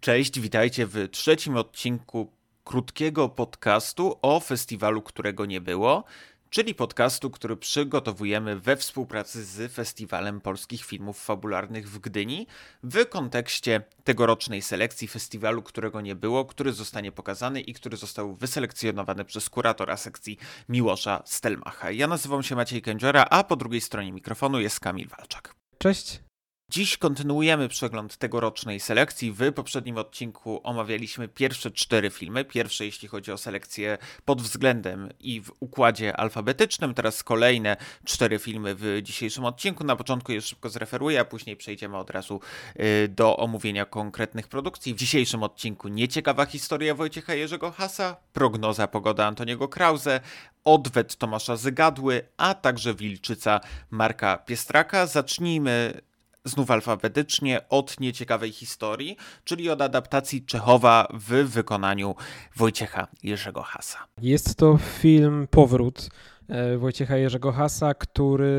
[0.00, 2.32] Cześć, witajcie w trzecim odcinku
[2.64, 6.04] krótkiego podcastu o festiwalu, którego nie było,
[6.50, 12.46] czyli podcastu, który przygotowujemy we współpracy z Festiwalem Polskich Filmów Fabularnych w Gdyni
[12.82, 19.24] w kontekście tegorocznej selekcji festiwalu, którego nie było, który zostanie pokazany i który został wyselekcjonowany
[19.24, 20.38] przez kuratora sekcji
[20.68, 21.90] Miłosza Stelmacha.
[21.90, 25.54] Ja nazywam się Maciej Kędziora, a po drugiej stronie mikrofonu jest Kamil Walczak.
[25.78, 26.29] Cześć.
[26.70, 29.32] Dziś kontynuujemy przegląd tegorocznej selekcji.
[29.32, 32.44] W poprzednim odcinku omawialiśmy pierwsze cztery filmy.
[32.44, 36.94] Pierwsze, jeśli chodzi o selekcję pod względem i w układzie alfabetycznym.
[36.94, 39.84] Teraz kolejne cztery filmy w dzisiejszym odcinku.
[39.84, 42.40] Na początku je szybko zreferuję, a później przejdziemy od razu
[42.80, 44.94] y, do omówienia konkretnych produkcji.
[44.94, 50.20] W dzisiejszym odcinku nieciekawa historia Wojciecha Jerzego Hasa, prognoza pogoda Antoniego Krause,
[50.64, 55.06] odwet Tomasza Zygadły, a także Wilczyca Marka Piestraka.
[55.06, 56.00] Zacznijmy
[56.44, 62.14] znów alfabetycznie od nieciekawej historii, czyli od adaptacji Czechowa w wykonaniu
[62.56, 63.98] Wojciecha Jerzego Hasa.
[64.22, 66.08] Jest to film Powrót
[66.48, 68.50] e, Wojciecha Jerzego Hasa, który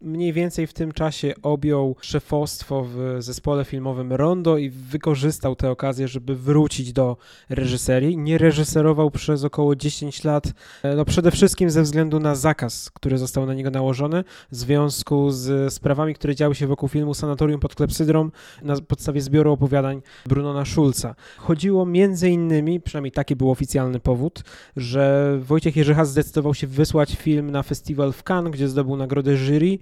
[0.00, 6.08] mniej więcej w tym czasie objął szefostwo w zespole filmowym Rondo i wykorzystał tę okazję,
[6.08, 7.16] żeby wrócić do
[7.48, 8.18] reżyserii.
[8.18, 13.18] Nie reżyserował przez około 10 lat, e, no przede wszystkim ze względu na zakaz, który
[13.18, 17.74] został na niego nałożony w związku z sprawami, które działy się wokół filmu Sanatorium pod
[17.74, 18.30] klepsydrą
[18.62, 21.14] na podstawie zbioru opowiadań Brunona Schulza.
[21.36, 24.42] Chodziło między innymi, przynajmniej taki był oficjalny powód,
[24.76, 29.36] że Wojciech Jerzy Has zdecydował się wysłać film na festiwal w Cannes, gdzie zdobył nagrodę
[29.36, 29.78] jury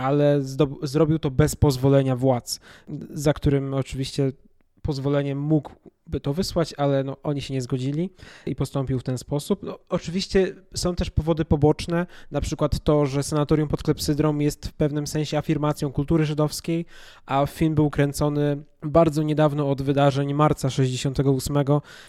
[0.00, 0.40] ale
[0.82, 2.60] zrobił to bez pozwolenia władz,
[3.10, 4.32] za którym oczywiście
[4.82, 8.10] pozwoleniem mógłby to wysłać, ale no, oni się nie zgodzili
[8.46, 9.62] i postąpił w ten sposób.
[9.62, 14.72] No, oczywiście są też powody poboczne, na przykład to, że sanatorium pod klepsydrą jest w
[14.72, 16.86] pewnym sensie afirmacją kultury żydowskiej,
[17.26, 21.56] a film był kręcony bardzo niedawno od wydarzeń marca 68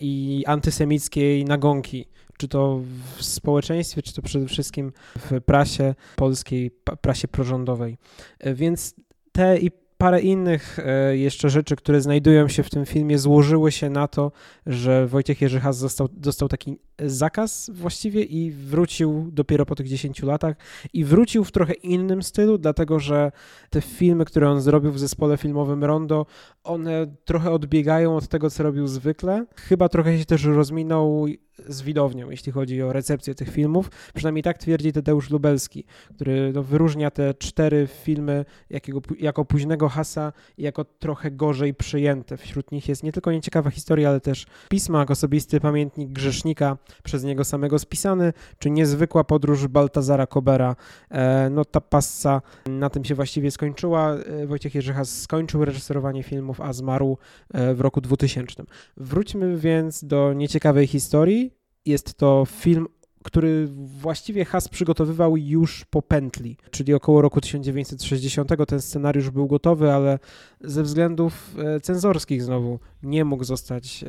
[0.02, 2.06] i antysemickiej nagonki
[2.42, 2.82] czy to
[3.18, 6.72] w społeczeństwie, czy to przede wszystkim w prasie polskiej,
[7.02, 7.98] prasie prorządowej.
[8.40, 8.96] E, więc
[9.32, 9.72] te i
[10.02, 14.32] parę innych e, jeszcze rzeczy, które znajdują się w tym filmie, złożyły się na to,
[14.66, 20.24] że Wojciech Jerzy Has został, dostał taki zakaz właściwie i wrócił dopiero po tych 10
[20.24, 20.56] latach
[20.94, 23.32] i wrócił w trochę innym stylu, dlatego że
[23.70, 26.26] te filmy, które on zrobił w zespole filmowym Rondo,
[26.64, 29.46] one trochę odbiegają od tego, co robił zwykle.
[29.56, 31.28] Chyba trochę się też rozminął
[31.68, 33.92] z widownią, jeśli chodzi o recepcję tych filmów.
[34.14, 35.84] Przynajmniej tak twierdzi Tadeusz Lubelski,
[36.16, 42.38] który no, wyróżnia te cztery filmy jakiego, jako późnego hasa i jako trochę gorzej przyjęte.
[42.38, 47.44] Wśród nich jest nie tylko nieciekawa historia, ale też pismak, osobisty pamiętnik grzesznika przez niego
[47.44, 50.76] samego spisany, czy niezwykła podróż Baltazara Kobera.
[51.12, 54.16] E, no ta passa na tym się właściwie skończyła.
[54.16, 57.18] E, Wojciech Jerzy Has skończył reżyserowanie filmów, a zmarł
[57.54, 58.64] e, w roku 2000.
[58.98, 61.51] Wróćmy więc do nieciekawej historii,
[61.86, 62.88] jest to film,
[63.24, 68.50] który właściwie Has przygotowywał już po pętli, czyli około roku 1960.
[68.68, 70.20] Ten scenariusz był gotowy, ale
[70.62, 74.08] ze względów e, cenzorskich znowu nie mógł zostać e,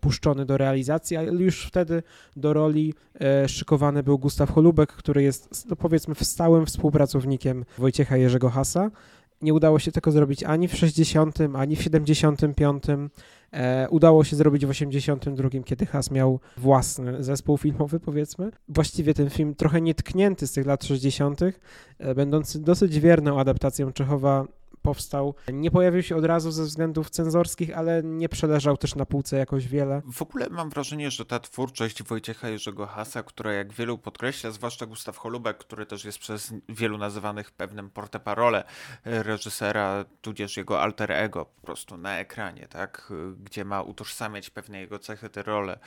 [0.00, 2.02] puszczony do realizacji, ale już wtedy
[2.36, 8.50] do roli e, szykowany był Gustaw Holubek, który jest no powiedzmy stałym współpracownikiem Wojciecha Jerzego
[8.50, 8.90] Hasa.
[9.42, 12.84] Nie udało się tego zrobić ani w 60., ani w 75.
[13.52, 18.50] E, udało się zrobić w 82, kiedy Has miał własny zespół filmowy, powiedzmy.
[18.68, 21.40] Właściwie ten film trochę nietknięty z tych lat 60.,
[21.98, 24.46] e, będący dosyć wierną adaptacją Czechowa
[24.86, 25.34] powstał.
[25.52, 29.68] Nie pojawił się od razu ze względów cenzorskich, ale nie przeleżał też na półce jakoś
[29.68, 30.02] wiele.
[30.12, 34.86] W ogóle mam wrażenie, że ta twórczość Wojciecha Jerzego Hasa, która jak wielu podkreśla, zwłaszcza
[34.86, 38.64] Gustaw Holubek, który też jest przez wielu nazywanych pewnym porteparole
[39.04, 43.12] reżysera, tudzież jego alter ego po prostu na ekranie, tak,
[43.44, 45.78] gdzie ma utożsamiać pewne jego cechy, te role,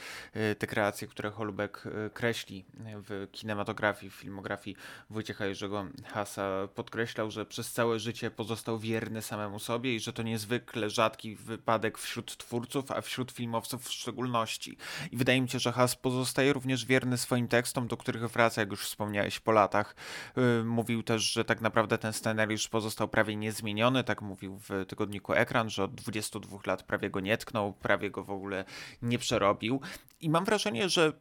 [0.60, 1.84] te kreacje, które Holubek
[2.14, 2.66] kreśli
[3.10, 4.76] w kinematografii, w filmografii
[5.10, 10.24] Wojciecha Jerzego Hasa, podkreślał, że przez całe życie pozostał wierny samemu sobie i że to
[10.24, 14.78] niezwykle rzadki wypadek wśród twórców, a wśród filmowców w szczególności.
[15.12, 18.70] I wydaje mi się, że Has pozostaje również wierny swoim tekstom, do których wraca, jak
[18.70, 19.96] już wspomniałeś, po latach.
[20.36, 25.34] Yy, mówił też, że tak naprawdę ten scenariusz pozostał prawie niezmieniony, tak mówił w tygodniku
[25.34, 28.66] Ekran, że od 22 lat prawie go nie tknął, prawie go w ogóle
[29.02, 29.82] nie przerobił.
[30.22, 31.14] I mam wrażenie, że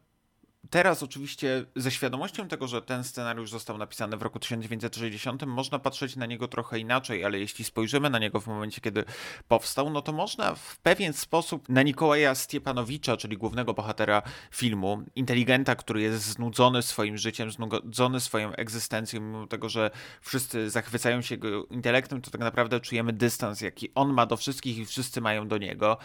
[0.69, 6.15] Teraz oczywiście ze świadomością tego, że ten scenariusz został napisany w roku 1960, można patrzeć
[6.15, 9.03] na niego trochę inaczej, ale jeśli spojrzymy na niego w momencie, kiedy
[9.47, 14.21] powstał, no to można w pewien sposób na Nikołaja Stiepanowicza, czyli głównego bohatera
[14.51, 19.91] filmu, inteligenta, który jest znudzony swoim życiem, znudzony swoją egzystencją, mimo tego, że
[20.21, 24.77] wszyscy zachwycają się jego intelektem, to tak naprawdę czujemy dystans, jaki on ma do wszystkich
[24.77, 25.97] i wszyscy mają do niego.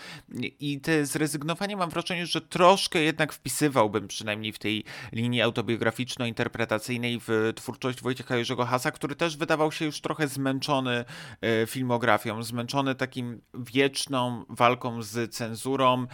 [0.61, 7.52] I te zrezygnowanie mam wrażenie, że troszkę jednak wpisywałbym przynajmniej w tej linii autobiograficzno-interpretacyjnej w
[7.56, 11.05] twórczość Wojciecha Jerzego Hasa, który też wydawał się już trochę zmęczony
[11.41, 16.06] e, filmografią, zmęczony takim wieczną walką z cenzurą,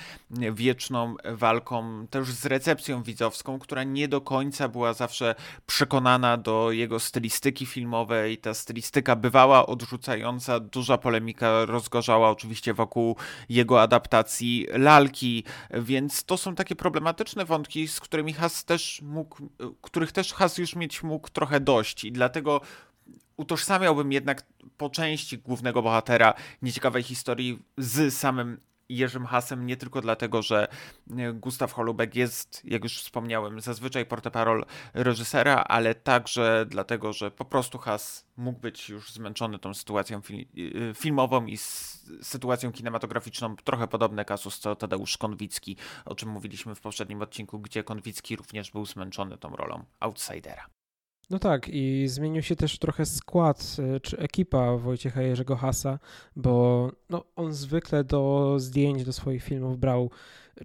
[0.53, 5.35] wieczną walką też z recepcją widzowską, która nie do końca była zawsze
[5.67, 8.38] przekonana do jego stylistyki filmowej.
[8.38, 13.17] Ta stylistyka bywała odrzucająca, duża polemika rozgorzała oczywiście wokół
[13.49, 19.49] jego adaptacji lalki, więc to są takie problematyczne wątki, z którymi Has też mógł,
[19.81, 22.61] których też Has już mieć mógł trochę dość i dlatego
[23.37, 24.47] utożsamiałbym jednak
[24.77, 28.61] po części głównego bohatera nieciekawej historii z samym
[28.97, 30.69] Jerzym Hasem nie tylko dlatego, że
[31.35, 34.65] Gustaw Holubek jest, jak już wspomniałem, zazwyczaj portoparol
[34.95, 40.47] reżysera, ale także dlatego, że po prostu Has mógł być już zmęczony tą sytuacją fil
[40.59, 41.57] y, filmową i
[42.23, 47.85] sytuacją kinematograficzną, trochę podobne kasus co Tadeusz Konwicki, o czym mówiliśmy w poprzednim odcinku, gdzie
[47.85, 50.80] Konwicki również był zmęczony tą rolą outsidera.
[51.31, 55.99] No tak, i zmienił się też trochę skład y, czy ekipa Wojciecha Jerzego Hasa,
[56.37, 60.11] bo no, on zwykle do zdjęć do swoich filmów brał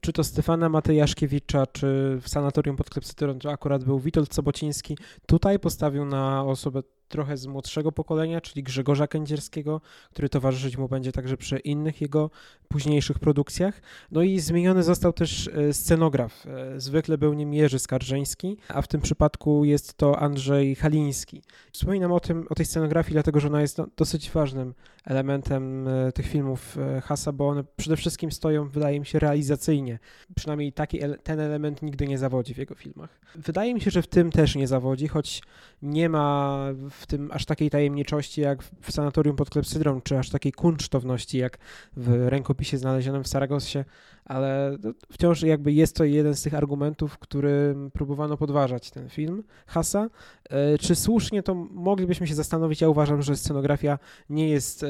[0.01, 4.97] czy to Stefana Matejaszkiewicza, czy w sanatorium pod Klepsytyrą to akurat był Witold Sobociński.
[5.27, 9.81] Tutaj postawił na osobę trochę z młodszego pokolenia, czyli Grzegorza Kędzierskiego,
[10.11, 12.29] który towarzyszyć mu będzie także przy innych jego
[12.67, 13.81] późniejszych produkcjach.
[14.11, 16.45] No i zmieniony został też e, scenograf.
[16.47, 21.41] E, zwykle był nim Jerzy Skarżeński, a w tym przypadku jest to Andrzej Haliński.
[21.71, 24.73] Wspominam o, tym, o tej scenografii, dlatego że ona jest no, dosyć ważnym
[25.05, 29.99] elementem e, tych filmów Hasa, bo one przede wszystkim stoją, wydaje mi się, realizacyjnie.
[30.35, 33.19] Przynajmniej taki, ten element nigdy nie zawodzi w jego filmach.
[33.35, 35.41] Wydaje mi się, że w tym też nie zawodzi, choć
[35.81, 36.59] nie ma
[36.99, 41.57] w tym aż takiej tajemniczości jak w sanatorium pod klepsydrą, czy aż takiej kunsztowności jak
[41.97, 43.79] w rękopisie znalezionym w Saragossie,
[44.25, 49.43] ale no, wciąż jakby jest to jeden z tych argumentów, którym próbowano podważać ten film
[49.67, 50.09] Hasa.
[50.49, 52.81] E, czy słusznie to moglibyśmy się zastanowić?
[52.81, 53.99] Ja uważam, że scenografia
[54.29, 54.87] nie jest e,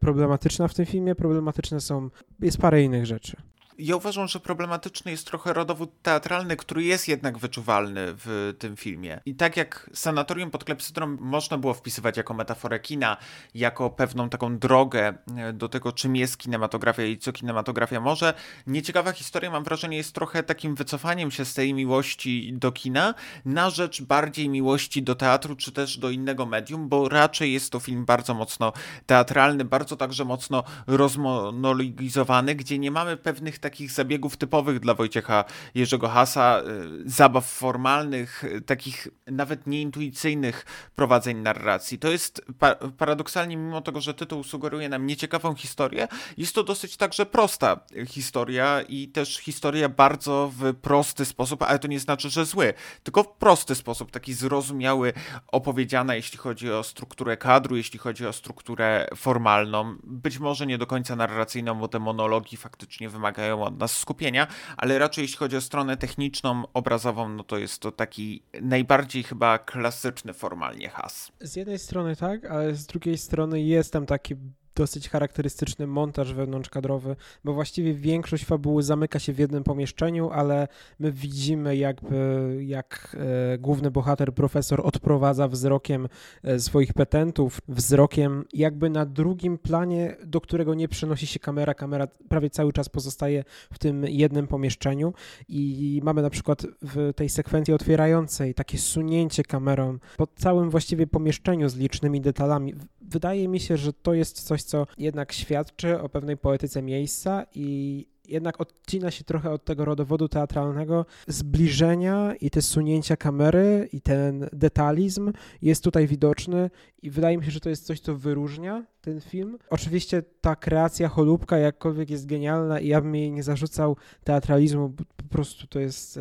[0.00, 1.14] problematyczna w tym filmie.
[1.14, 2.10] Problematyczne są,
[2.40, 3.36] jest parę innych rzeczy.
[3.78, 9.20] Ja uważam, że problematyczny jest trochę rodowód teatralny, który jest jednak wyczuwalny w tym filmie.
[9.26, 13.16] I tak jak sanatorium pod klepsydrą można było wpisywać jako metaforę kina,
[13.54, 18.34] jako pewną taką drogę e, do tego, czym jest kinematografia i co kinematografia może,
[18.66, 23.70] nieciekawa historia, mam wrażenie, jest trochę takim wycofaniem się z tej miłości do kina na
[23.70, 28.04] rzecz bardziej miłości do teatru, czy też do innego medium, bo raczej jest to film
[28.04, 28.72] bardzo mocno
[29.06, 35.44] teatralny, bardzo także mocno rozmonologizowany, gdzie nie mamy pewnych takich zabiegów typowych dla Wojciecha
[35.74, 36.62] Jerzego Hasa,
[37.06, 41.98] y, zabaw formalnych, y, takich nawet nieintuicyjnych prowadzeń narracji.
[41.98, 46.96] To jest pa paradoksalnie, mimo tego, że tytuł sugeruje nam nieciekawą historię, jest to dosyć
[46.96, 52.44] także prosta historia i też historia bardzo w prosty sposób, ale to nie znaczy, że
[52.44, 55.12] zły, tylko w prosty sposób, taki zrozumiały,
[55.46, 60.86] opowiedziana, jeśli chodzi o strukturę kadru, jeśli chodzi o strukturę formalną, być może nie do
[60.86, 64.46] końca narracyjną, bo te monologi faktycznie wymagają wymagają od nas skupienia,
[64.76, 69.58] ale raczej jeśli chodzi o stronę techniczną, obrazową, no to jest to taki najbardziej chyba
[69.58, 71.32] klasyczny formalnie has.
[71.40, 74.36] Z jednej strony tak, ale z drugiej strony jest tam taki
[74.76, 80.68] dosyć charakterystyczny montaż wewnątrzkadrowy, bo właściwie większość fabuły zamyka się w jednym pomieszczeniu, ale
[80.98, 83.16] my widzimy jakby jak
[83.54, 86.08] e, główny bohater, profesor odprowadza wzrokiem
[86.42, 91.74] e, swoich petentów, wzrokiem jakby na drugim planie, do którego nie przenosi się kamera.
[91.74, 95.12] Kamera prawie cały czas pozostaje w tym jednym pomieszczeniu
[95.48, 101.68] i mamy na przykład w tej sekwencji otwierającej takie sunięcie kamerą po całym właściwie pomieszczeniu
[101.68, 102.74] z licznymi detalami.
[103.14, 108.06] Wydaje mi się, że to jest coś, co jednak świadczy o pewnej poetyce miejsca i
[108.28, 111.06] jednak odcina się trochę od tego rodowodu teatralnego.
[111.26, 116.70] Zbliżenia i te sunięcia kamery i ten detalizm jest tutaj widoczny
[117.02, 119.58] i wydaje mi się, że to jest coś, co wyróżnia ten film.
[119.70, 125.24] Oczywiście ta kreacja Holubka jakkolwiek jest genialna i ja bym jej nie zarzucał teatralizmu, po
[125.30, 126.20] prostu to jest e,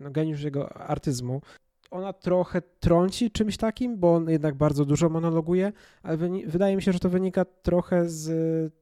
[0.00, 1.40] no, geniusz jego artyzmu
[1.92, 5.72] ona trochę trąci czymś takim, bo on jednak bardzo dużo monologuje,
[6.02, 8.72] ale wydaje mi się, że to wynika trochę z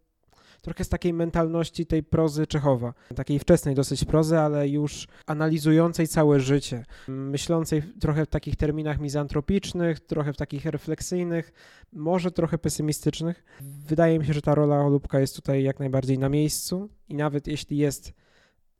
[0.60, 6.40] trochę z takiej mentalności tej prozy Czechowa, takiej wczesnej dosyć prozy, ale już analizującej całe
[6.40, 11.52] życie, myślącej trochę w takich terminach mizantropicznych, trochę w takich refleksyjnych,
[11.92, 13.44] może trochę pesymistycznych.
[13.60, 17.46] Wydaje mi się, że ta rola Olubka jest tutaj jak najbardziej na miejscu i nawet
[17.46, 18.12] jeśli jest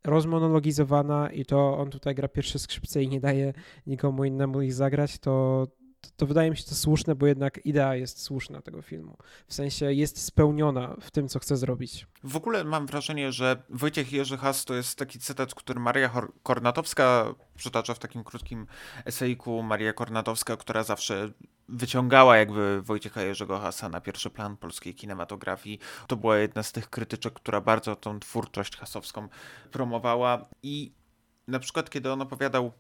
[0.05, 3.53] rozmonologizowana i to on tutaj gra pierwsze skrzypce i nie daje
[3.87, 5.67] nikomu innemu ich zagrać, to,
[6.01, 9.17] to, to, wydaje mi się to słuszne, bo jednak idea jest słuszna tego filmu.
[9.47, 12.07] W sensie jest spełniona w tym, co chce zrobić.
[12.25, 16.11] W ogóle mam wrażenie, że Wojciech Jerzy Has to jest taki cytat, który Maria
[16.43, 18.67] Kornatowska przytacza w takim krótkim
[19.05, 19.63] esejku.
[19.63, 21.31] Maria Kornatowska, która zawsze
[21.69, 25.79] wyciągała jakby Wojciecha Jerzego Hasa na pierwszy plan polskiej kinematografii.
[26.07, 29.29] To była jedna z tych krytyczek, która bardzo tą twórczość hasowską
[29.71, 30.93] promowała i
[31.49, 32.73] na przykład kiedy on opowiadał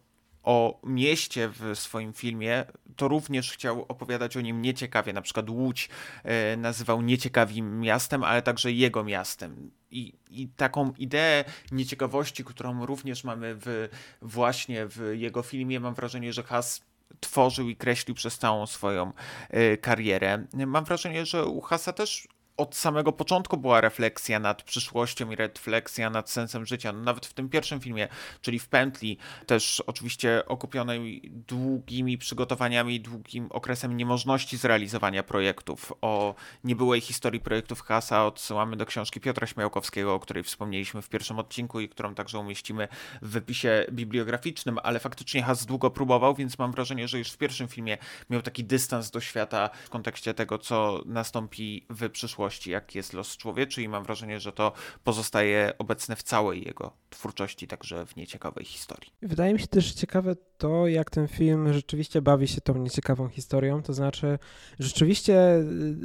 [0.42, 2.64] o mieście w swoim filmie,
[2.96, 5.12] to również chciał opowiadać o nim nieciekawie.
[5.12, 5.88] Na przykład Łódź
[6.24, 9.70] e, nazywał nieciekawym miastem, ale także jego miastem.
[9.90, 13.88] I, I taką ideę nieciekawości, którą również mamy w,
[14.22, 16.80] właśnie w jego filmie, mam wrażenie, że Has
[17.20, 19.12] tworzył i kreślił przez całą swoją
[19.50, 20.46] e, karierę.
[20.66, 22.28] Mam wrażenie, że u Hasa też
[22.60, 26.92] od samego początku była refleksja nad przyszłością i refleksja nad sensem życia.
[26.92, 28.08] No, nawet w tym pierwszym filmie,
[28.40, 35.92] czyli w Pętli, też oczywiście okupionej długimi przygotowaniami, długim okresem niemożności zrealizowania projektów.
[36.00, 41.38] O niebyłej historii projektów Hasa odsyłamy do książki Piotra Śmiałkowskiego, o której wspomnieliśmy w pierwszym
[41.38, 42.88] odcinku i którą także umieścimy
[43.22, 47.68] w wypisie bibliograficznym, ale faktycznie Has długo próbował, więc mam wrażenie, że już w pierwszym
[47.68, 47.98] filmie
[48.30, 53.12] miał taki dystans do świata w kontekście tego, co nastąpi w przyszłości twórczości, jak jest
[53.12, 54.72] los człowieczy i mam wrażenie, że to
[55.04, 59.12] pozostaje obecne w całej jego twórczości, także w nieciekawej historii.
[59.22, 63.82] Wydaje mi się też ciekawe to, jak ten film rzeczywiście bawi się tą nieciekawą historią,
[63.82, 64.38] to znaczy
[64.78, 65.56] rzeczywiście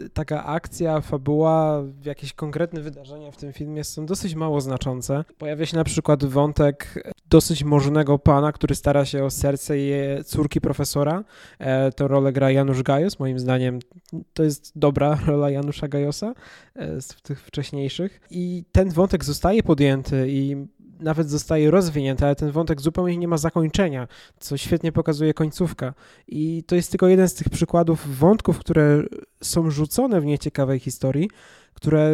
[0.06, 5.24] y, taka akcja, fabuła, jakieś konkretne wydarzenia w tym filmie są dosyć mało znaczące.
[5.38, 7.04] Pojawia się na przykład wątek
[7.36, 11.24] dosyć możnego pana, który stara się o serce jej córki profesora.
[11.60, 13.80] E, to rolę gra Janusz Gajos, moim zdaniem
[14.34, 16.34] to jest dobra rola Janusza Gajosa
[16.76, 18.22] e, z tych wcześniejszych.
[18.32, 20.56] I ten wątek zostaje podjęty i
[21.00, 24.08] nawet zostaje rozwinięty, ale ten wątek zupełnie nie ma zakończenia,
[24.40, 25.94] co świetnie pokazuje końcówka.
[26.28, 29.04] I to jest tylko jeden z tych przykładów wątków, które
[29.42, 31.30] są rzucone w nieciekawej historii,
[31.76, 32.12] które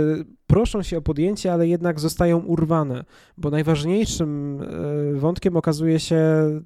[0.48, 3.04] proszą się o podjęcie, ale jednak zostają urwane,
[3.38, 6.22] bo najważniejszym e, wątkiem okazuje się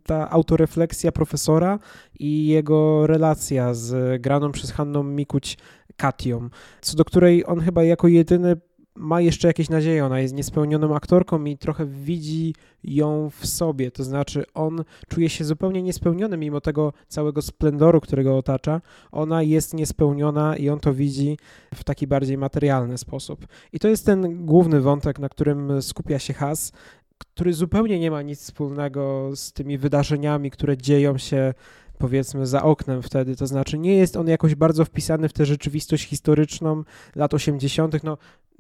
[0.06, 1.80] ta autorefleksja profesora
[2.20, 5.58] i jego relacja z graną przez Hanną Mikuć
[5.98, 6.50] Katią,
[6.82, 8.56] co do której on chyba jako jedyny
[8.96, 14.04] ma jeszcze jakieś nadzieje, ona jest niespełnioną aktorką i trochę widzi ją w sobie, to
[14.04, 18.82] znaczy on czuje się zupełnie niespełniony mimo tego całego splendoru, którego otacza.
[19.12, 21.38] Ona jest niespełniona i on to widzi
[21.74, 23.48] w taki bardziej materialny sposób.
[23.74, 26.72] I to jest ten główny wątek, na którym skupia się Has,
[27.18, 31.54] który zupełnie nie ma nic wspólnego z tymi wydarzeniami, które dzieją się
[31.98, 36.08] powiedzmy za oknem wtedy, to znaczy nie jest on jakoś bardzo wpisany w tę rzeczywistość
[36.08, 36.84] historyczną
[37.16, 38.04] lat 80.
[38.04, 38.18] No,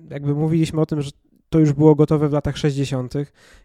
[0.09, 1.11] jakby mówiliśmy o tym, że
[1.49, 3.13] to już było gotowe w latach 60.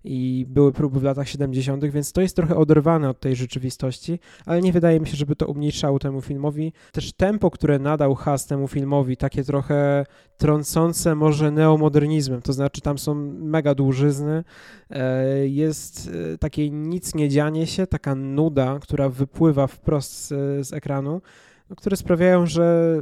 [0.05, 4.61] i były próby w latach 70., więc to jest trochę oderwane od tej rzeczywistości, ale
[4.61, 6.73] nie wydaje mi się, żeby to umniejszało temu filmowi.
[6.93, 10.07] Też tempo, które nadał Has temu filmowi, takie trochę
[10.37, 14.45] trącące może neomodernizmem, to znaczy tam są mega dłużyzny,
[14.91, 20.29] e, jest e, takie nic nie dzianie się, taka nuda, która wypływa wprost z,
[20.67, 21.23] z ekranu,
[21.71, 22.97] no, które sprawiają, że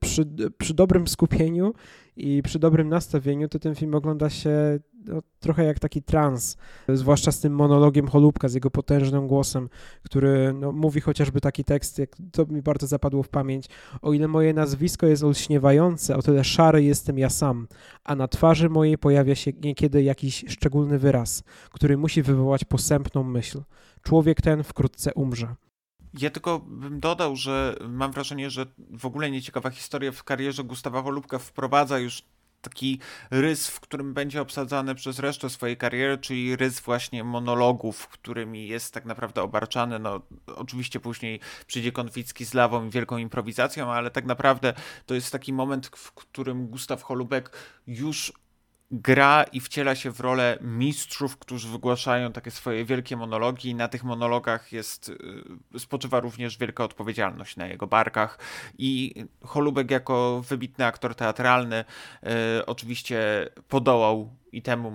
[0.00, 0.26] przy,
[0.58, 1.74] przy dobrym skupieniu
[2.16, 6.56] i przy dobrym nastawieniu, to ten film ogląda się no, trochę jak taki trans,
[6.88, 9.68] zwłaszcza z tym monologiem Holubka, z jego potężnym głosem,
[10.02, 13.66] który no, mówi chociażby taki tekst, jak to mi bardzo zapadło w pamięć.
[14.02, 17.68] O ile moje nazwisko jest olśniewające, o tyle szary jestem ja sam,
[18.04, 23.62] a na twarzy mojej pojawia się niekiedy jakiś szczególny wyraz, który musi wywołać posępną myśl.
[24.02, 25.54] Człowiek ten wkrótce umrze.
[26.14, 31.02] Ja tylko bym dodał, że mam wrażenie, że w ogóle nieciekawa historia w karierze Gustawa
[31.02, 32.22] Holubka wprowadza już
[32.62, 32.98] taki
[33.30, 38.94] rys, w którym będzie obsadzany przez resztę swojej kariery, czyli rys właśnie monologów, którymi jest
[38.94, 39.98] tak naprawdę obarczany.
[39.98, 44.74] No, oczywiście później przyjdzie Konwicki z lawą i wielką improwizacją, ale tak naprawdę
[45.06, 47.50] to jest taki moment, w którym Gustaw Holubek
[47.86, 48.32] już
[48.92, 53.88] gra i wciela się w rolę mistrzów, którzy wygłaszają takie swoje wielkie monologi i na
[53.88, 55.08] tych monologach jest,
[55.74, 58.38] y, spoczywa również wielka odpowiedzialność na jego barkach.
[58.78, 61.84] I Holubek jako wybitny aktor teatralny
[62.58, 64.92] y, oczywiście podołał i temu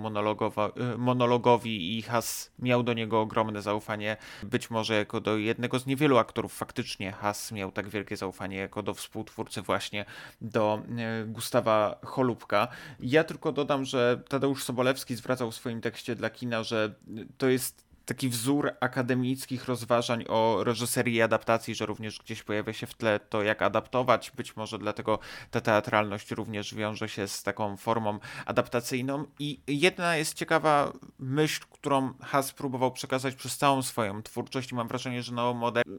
[0.98, 4.16] monologowi i Has miał do niego ogromne zaufanie.
[4.42, 8.82] Być może jako do jednego z niewielu aktorów faktycznie Has miał tak wielkie zaufanie jako
[8.82, 10.04] do współtwórcy właśnie
[10.40, 10.82] do
[11.26, 12.68] Gustawa Cholubka.
[13.00, 16.94] Ja tylko dodam, że Tadeusz Sobolewski zwracał w swoim tekście dla kina, że
[17.38, 22.86] to jest taki wzór akademickich rozważań o reżyserii i adaptacji, że również gdzieś pojawia się
[22.86, 24.32] w tle to, jak adaptować.
[24.36, 25.18] Być może dlatego
[25.50, 29.24] ta teatralność również wiąże się z taką formą adaptacyjną.
[29.38, 34.88] I jedna jest ciekawa myśl, którą Has próbował przekazać przez całą swoją twórczość i mam
[34.88, 35.32] wrażenie, że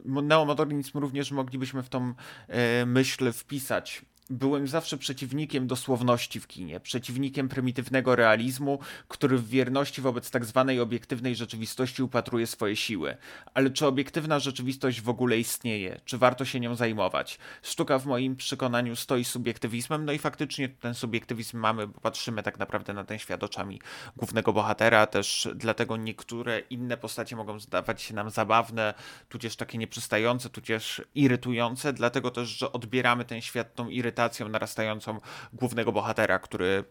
[0.04, 2.14] neomodernizm również moglibyśmy w tą
[2.48, 10.00] e, myśl wpisać byłem zawsze przeciwnikiem dosłowności w kinie, przeciwnikiem prymitywnego realizmu, który w wierności
[10.00, 13.16] wobec tak zwanej obiektywnej rzeczywistości upatruje swoje siły.
[13.54, 16.00] Ale czy obiektywna rzeczywistość w ogóle istnieje?
[16.04, 17.38] Czy warto się nią zajmować?
[17.62, 22.58] Sztuka w moim przekonaniu stoi subiektywizmem, no i faktycznie ten subiektywizm mamy, bo patrzymy tak
[22.58, 23.80] naprawdę na ten świat oczami
[24.16, 28.94] głównego bohatera, też dlatego niektóre inne postacie mogą zdawać się nam zabawne,
[29.28, 35.18] tudzież takie nieprzystające, tudzież irytujące, dlatego też, że odbieramy ten świat tą irytacją narastającą
[35.52, 36.84] głównego bohatera, który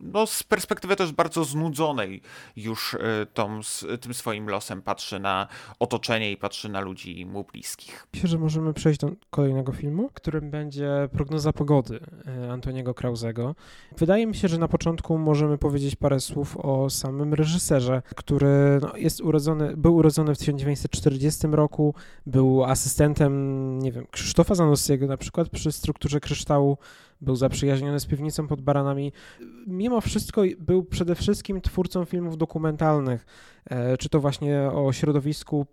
[0.00, 2.22] no, z perspektywy też bardzo znudzonej
[2.56, 2.98] już e,
[3.34, 3.60] tą,
[4.00, 8.06] tym swoim losem patrzy na otoczenie i patrzy na ludzi mu bliskich.
[8.14, 13.54] Myślę, że możemy przejść do kolejnego filmu, którym będzie prognoza pogody e, Antoniego Krauzego.
[13.98, 18.96] Wydaje mi się, że na początku możemy powiedzieć parę słów o samym reżyserze, który no,
[18.96, 21.94] jest urodzony, był urodzony w 1940 roku,
[22.26, 26.78] był asystentem, nie wiem, Krzysztofa Zanussiego na przykład przy strukturze kryształu
[27.20, 29.12] był zaprzyjaźniony z piwnicą pod baranami.
[29.66, 33.26] Mimo wszystko był przede wszystkim twórcą filmów dokumentalnych,
[33.64, 35.66] e, czy to właśnie o środowisku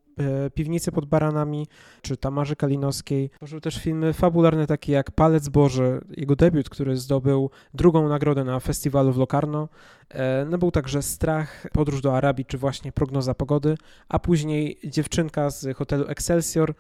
[0.53, 1.67] Piwnicy pod baranami,
[2.01, 3.29] czy Tamarzy Kalinowskiej.
[3.29, 8.59] Tworzył też filmy fabularne takie jak Palec Boży, jego debiut, który zdobył drugą nagrodę na
[8.59, 9.69] festiwalu w Locarno.
[10.09, 13.77] E, no był także Strach, Podróż do Arabii, czy właśnie Prognoza Pogody,
[14.09, 16.73] a później Dziewczynka z hotelu Excelsior,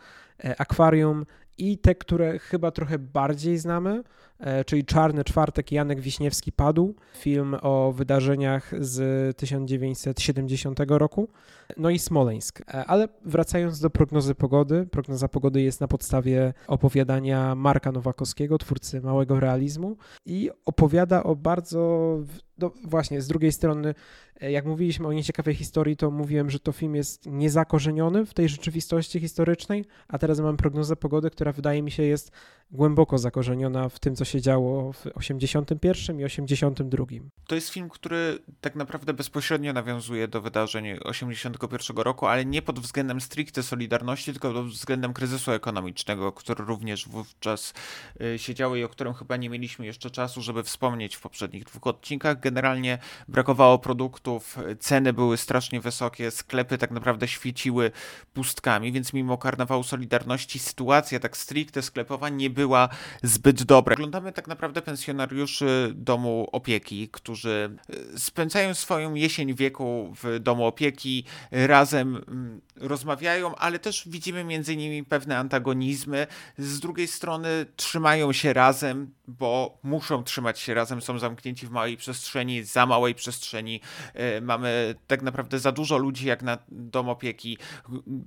[0.57, 1.25] Akwarium
[1.57, 4.03] i te, które chyba trochę bardziej znamy,
[4.41, 11.29] E, czyli Czarny Czwartek Janek Wiśniewski padł, film o wydarzeniach z 1970 roku,
[11.77, 12.61] no i Smoleńsk.
[12.61, 19.01] E, ale wracając do prognozy pogody, prognoza pogody jest na podstawie opowiadania Marka Nowakowskiego, twórcy
[19.01, 22.17] Małego Realizmu i opowiada o bardzo,
[22.61, 23.93] no właśnie, z drugiej strony
[24.41, 28.49] E, jak mówiliśmy o nieciekawej historii, to mówiłem, że to film jest niezakorzeniony w tej
[28.49, 32.31] rzeczywistości historycznej, a teraz mam prognozę pogody, która wydaje mi się jest
[32.71, 37.05] głęboko zakorzeniona w tym, co się działo w 81 i 82.
[37.47, 42.79] To jest film, który tak naprawdę bezpośrednio nawiązuje do wydarzeń 81 roku, ale nie pod
[42.79, 47.73] względem stricte Solidarności, tylko pod względem kryzysu ekonomicznego, który również wówczas
[48.21, 51.63] e, się działo i o którym chyba nie mieliśmy jeszcze czasu, żeby wspomnieć w poprzednich
[51.63, 52.39] dwóch odcinkach.
[52.51, 54.41] Generalnie brakowało produktu,
[54.79, 57.91] ceny były strasznie wysokie, sklepy tak naprawdę świeciły
[58.33, 62.89] pustkami, więc mimo karnawału Solidarności sytuacja tak stricte sklepowa nie była
[63.23, 63.93] zbyt dobra.
[63.93, 67.77] Oglądamy tak naprawdę pensjonariuszy domu opieki, którzy
[68.15, 74.77] e, spędzają swoją jesień wieku w domu opieki, razem mm, rozmawiają, ale też widzimy między
[74.77, 76.27] nimi pewne antagonizmy.
[76.57, 81.97] Z drugiej strony trzymają się razem, bo muszą trzymać się razem, są zamknięci w małej
[81.97, 83.81] przestrzeni, za małej przestrzeni.
[84.13, 87.57] E, mamy tak naprawdę za dużo ludzi jak na dom opieki.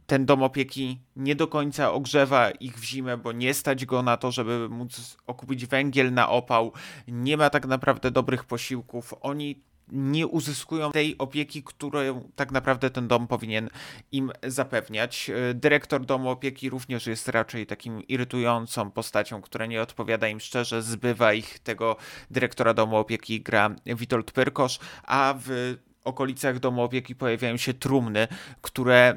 [0.06, 4.16] Ten dom opieki nie do końca ogrzewa ich w zimę, bo nie stać go na
[4.16, 6.72] to, żeby móc okupić węgiel na opał.
[7.08, 9.14] Nie ma tak naprawdę dobrych posiłków.
[9.20, 13.68] Oni nie uzyskują tej opieki, którą tak naprawdę ten dom powinien
[14.12, 15.30] im zapewniać.
[15.54, 21.32] Dyrektor domu opieki również jest raczej takim irytującą postacią, która nie odpowiada im szczerze, zbywa
[21.32, 21.96] ich tego
[22.30, 28.28] dyrektora domu opieki gra Witold Pyrkosz, a w okolicach domu opieki pojawiają się trumny,
[28.62, 29.16] które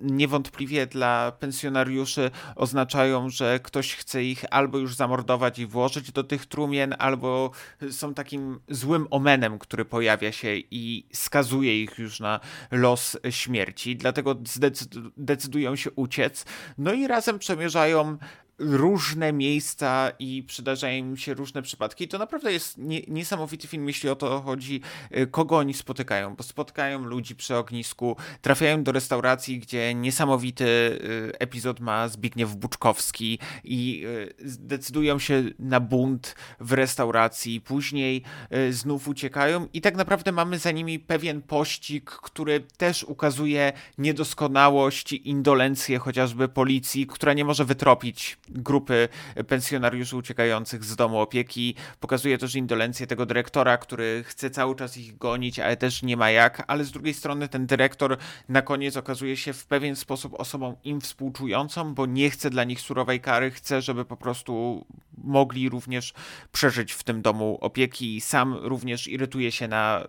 [0.00, 6.46] niewątpliwie dla pensjonariuszy oznaczają, że ktoś chce ich albo już zamordować i włożyć do tych
[6.46, 7.50] trumien, albo
[7.90, 13.96] są takim złym omenem, który pojawia się i skazuje ich już na los śmierci.
[13.96, 14.36] Dlatego
[15.16, 16.44] decydują się uciec.
[16.78, 18.18] No i razem przemierzają
[18.58, 22.08] różne miejsca i przydarzają im się różne przypadki.
[22.08, 24.80] to naprawdę jest nie, niesamowity film, jeśli o to chodzi,
[25.16, 31.32] y, kogo oni spotykają, bo spotkają ludzi przy ognisku, trafiają do restauracji, gdzie niesamowity y,
[31.38, 38.22] epizod ma Zbigniew Buczkowski i y, decydują się na bunt w restauracji, później
[38.70, 45.28] znów uciekają i tak naprawdę mamy za nimi pewien pościg, który też ukazuje niedoskonałość i
[45.28, 49.08] indolencję chociażby policji, która nie może wytropić grupy
[49.48, 51.74] pensjonariuszy uciekających z domu opieki.
[52.00, 56.30] Pokazuje też indolencję tego dyrektora, który chce cały czas ich gonić, ale też nie ma
[56.30, 56.64] jak.
[56.66, 58.16] Ale z drugiej strony ten dyrektor
[58.48, 62.80] na koniec okazuje się w pewien sposób osobą im współczującą, bo nie chce dla nich
[62.80, 64.86] surowej kary, chce, żeby po prostu
[65.18, 66.14] mogli również
[66.52, 68.20] przeżyć w tym domu opieki.
[68.20, 70.08] Sam również irytuje się na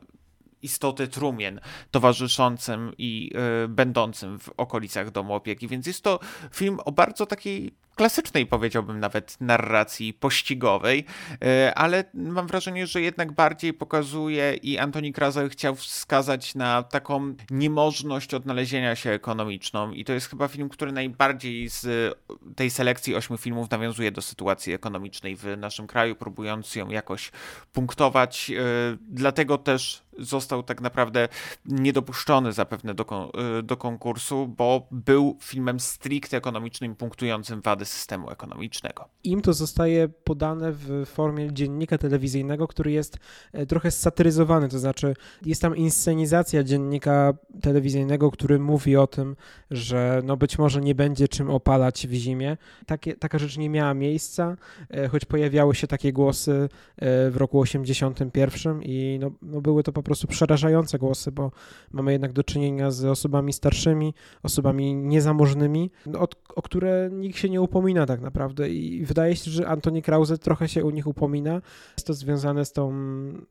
[0.62, 1.60] istoty trumien
[1.92, 3.32] towarzyszącym i
[3.64, 5.68] y, będącym w okolicach domu opieki.
[5.68, 6.20] Więc jest to
[6.52, 11.06] film o bardzo takiej klasycznej, powiedziałbym nawet, narracji pościgowej,
[11.44, 17.34] e, ale mam wrażenie, że jednak bardziej pokazuje i Antoni Krazel chciał wskazać na taką
[17.52, 22.16] niemożność odnalezienia się ekonomiczną i to jest chyba film, który najbardziej z
[22.56, 27.32] tej selekcji ośmiu filmów nawiązuje do sytuacji ekonomicznej w naszym kraju, próbując ją jakoś
[27.74, 28.52] punktować.
[28.52, 28.64] E,
[29.10, 31.28] dlatego też został tak naprawdę
[31.66, 39.10] niedopuszczony zapewne do, e, do konkursu, bo był filmem stricte ekonomicznym, punktującym wady systemu ekonomicznego.
[39.24, 43.18] Im to zostaje podane w formie dziennika telewizyjnego, który jest
[43.54, 45.14] e, trochę satyryzowany, to znaczy
[45.46, 49.36] jest tam inscenizacja dziennika telewizyjnego, który mówi o tym,
[49.72, 52.58] że no być może nie będzie czym opalać w zimie.
[52.86, 54.58] Takie, taka rzecz nie miała miejsca,
[54.90, 59.92] e, choć pojawiały się takie głosy e, w roku 81 i no, no były to
[59.92, 61.52] po prostu przerażające głosy, bo
[61.92, 67.62] mamy jednak do czynienia z osobami starszymi, osobami niezamożnymi, o, o które nikt się nie
[67.62, 71.62] upomina upomina tak naprawdę i wydaje się, że Antoni Krause trochę się u nich upomina.
[71.98, 72.92] Jest to związane z tą,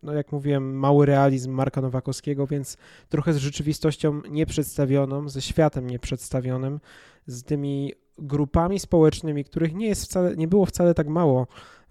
[0.02, 2.76] no jak mówiłem, mały realizm Marka Nowakowskiego, więc
[3.08, 6.80] trochę z rzeczywistością nieprzedstawioną, ze światem nieprzedstawionym,
[7.26, 11.46] z tymi grupami społecznymi, których nie jest wcale, nie było wcale tak mało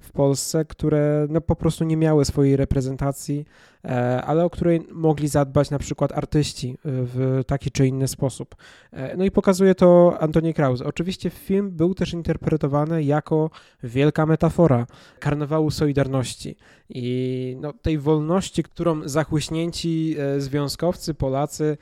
[0.06, 3.46] w Polsce, które no, po prostu nie miały swojej reprezentacji,
[3.86, 8.56] e, ale o której mogli zadbać na przykład artyści e, w taki czy inny sposób.
[8.92, 10.86] E, no i pokazuje to Antoni Krause.
[10.86, 13.50] Oczywiście film był też interpretowany jako
[13.84, 14.88] wielka metafora
[15.20, 16.56] karnawału Solidarności
[16.90, 21.78] i no, tej wolności, którą zachłyśnięci związkowcy, Polacy,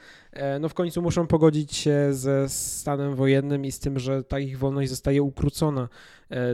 [0.60, 4.60] no w końcu muszą pogodzić się ze stanem wojennym i z tym, że ta ich
[4.60, 5.90] wolność zostaje ukrócona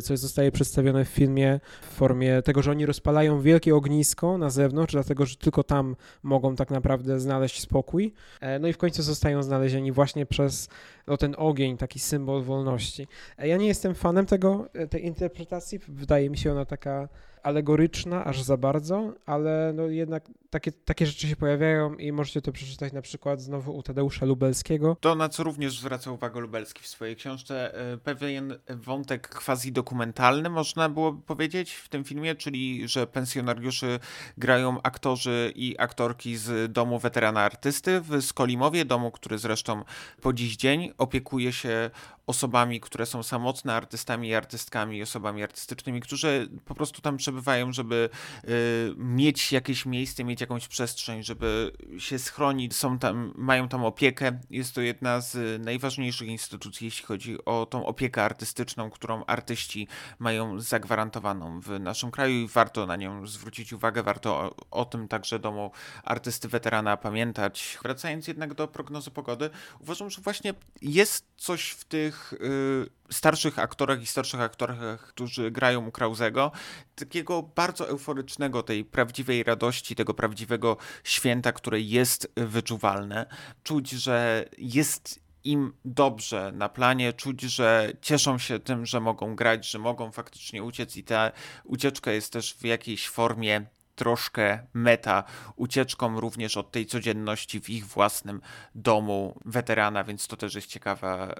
[0.01, 4.93] coś zostaje przedstawione w filmie w formie tego, że oni rozpalają wielkie ognisko na zewnątrz,
[4.93, 8.13] dlatego że tylko tam mogą tak naprawdę znaleźć spokój.
[8.41, 10.69] E, no i w końcu zostają znalezieni właśnie przez
[11.09, 13.07] no, ten ogień, taki symbol wolności.
[13.37, 15.79] E, ja nie jestem fanem tego, tej interpretacji.
[15.87, 17.09] Wydaje mi się ona taka
[17.43, 22.51] alegoryczna aż za bardzo, ale no jednak takie, takie rzeczy się pojawiają i możecie to
[22.51, 24.97] przeczytać na przykład znowu u Tadeusza Lubelskiego.
[24.99, 30.89] To, na co również zwraca uwagę Lubelski w swojej książce, e, pewien wątek quasi-dokumentalny, można
[30.89, 33.99] byłoby powiedzieć, w tym filmie, czyli, że pensjonariuszy
[34.37, 39.83] grają aktorzy i aktorki z domu weterana artysty w Skolimowie, domu, który zresztą
[40.21, 41.89] po dziś dzień opiekuje się
[42.29, 48.09] osobami, które są samotne, artystami i artystkami, osobami artystycznymi, którzy po prostu tam przebywają, żeby
[48.43, 48.49] y,
[48.97, 54.39] mieć jakieś miejsce, mieć jakąś przestrzeń, żeby się schronić, są tam, mają tam opiekę.
[54.49, 59.87] Jest to jedna z najważniejszych instytucji, jeśli chodzi o tą opiekę artystyczną, którą artyści
[60.19, 65.07] mają zagwarantowaną w naszym kraju i warto na nią zwrócić uwagę, warto o, o tym
[65.07, 65.71] także domu
[66.03, 67.77] artysty weterana pamiętać.
[67.83, 74.01] Wracając jednak do prognozy pogody, uważam, że właśnie jest coś w tych y, starszych aktorach
[74.01, 76.51] i starszych aktorach, którzy grają u Krauzego,
[76.95, 83.25] takiego bardzo euforycznego, tej prawdziwej radości, tego prawdziwego święta, które jest wyczuwalne.
[83.63, 89.69] Czuć, że jest im dobrze na planie, czuć, że cieszą się tym, że mogą grać,
[89.69, 91.31] że mogą faktycznie uciec i ta
[91.63, 93.65] ucieczka jest też w jakiejś formie
[93.99, 95.23] troszkę meta
[95.55, 98.41] ucieczką również od tej codzienności w ich własnym
[98.75, 101.33] domu weterana, więc to też jest ciekawa, e,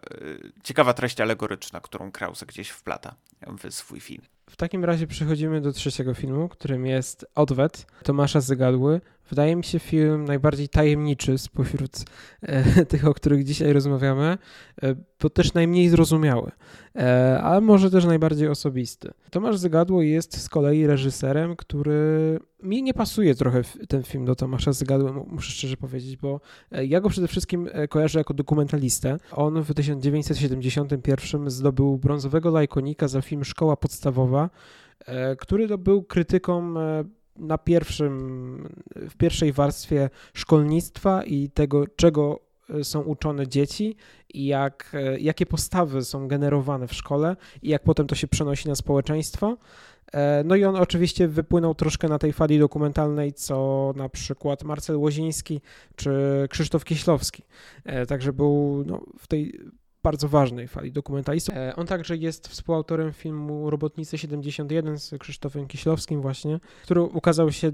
[0.64, 3.16] ciekawa treść alegoryczna, którą Krause gdzieś wplata
[3.64, 4.22] w swój film.
[4.50, 9.02] W takim razie przechodzimy do trzeciego filmu, którym jest Odwet Tomasza Zygadły.
[9.30, 12.06] Wydaje mi się film najbardziej tajemniczy spośród
[12.42, 14.38] e, tych, o których dzisiaj rozmawiamy,
[14.84, 16.52] e, bo też najmniej zrozumiały,
[16.96, 19.12] e, ale może też najbardziej osobisty.
[19.32, 24.74] Tomasz Zygadło jest z kolei reżyserem, który mi nie pasuje trochę ten film do Tomasza
[24.74, 29.18] Zygadły, muszę szczerze powiedzieć, bo e, ja go przede wszystkim e, kojarzę jako dokumentalistę.
[29.32, 34.50] On w 1971 zdobył brązowego lajkonika za film Szkoła Podstawowa,
[35.00, 36.74] e, który był krytyką
[37.40, 42.50] na pierwszym, w pierwszej warstwie szkolnictwa i tego, czego
[42.84, 43.96] są uczone dzieci
[44.34, 48.76] i jak, jakie postawy są generowane w szkole i jak potem to się przenosi na
[48.76, 49.58] społeczeństwo.
[50.14, 54.98] E, no i on oczywiście wypłynął troszkę na tej fali dokumentalnej, co na przykład Marcel
[54.98, 55.62] Łoziński
[55.96, 56.12] czy
[56.50, 57.44] Krzysztof Kieślowski.
[57.86, 59.60] E, także był no, w tej
[60.04, 61.56] bardzo ważnej fali dokumentalistów.
[61.56, 67.68] E, on także jest współautorem filmu Robotnicy 71 z Krzysztofem Kiślowskim właśnie, który ukazał się
[67.68, 67.72] e,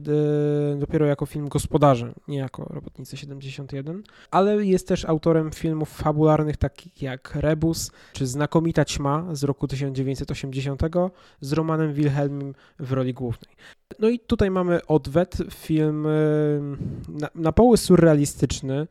[0.79, 7.01] dopiero jako film gospodarze, nie jako Robotnicy 71, ale jest też autorem filmów fabularnych takich
[7.01, 10.81] jak Rebus czy Znakomita Ćma z roku 1980
[11.41, 13.55] z Romanem Wilhelmim w roli głównej.
[13.99, 16.09] No i tutaj mamy Odwet, film e,
[17.09, 18.87] na, na poły surrealistyczny,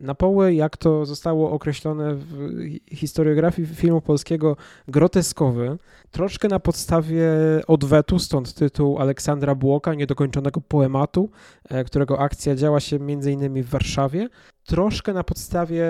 [0.00, 2.60] na poły, jak to zostało określone w
[2.92, 4.56] historiografii filmu polskiego,
[4.88, 5.78] groteskowy,
[6.10, 7.28] troszkę na podstawie
[7.66, 11.30] odwetu, stąd tytuł Aleksandra Błoka, niedokończonego poematu,
[11.68, 13.62] e, którego akcja działa się m.in.
[13.62, 14.28] w Warszawie,
[14.64, 15.84] troszkę na podstawie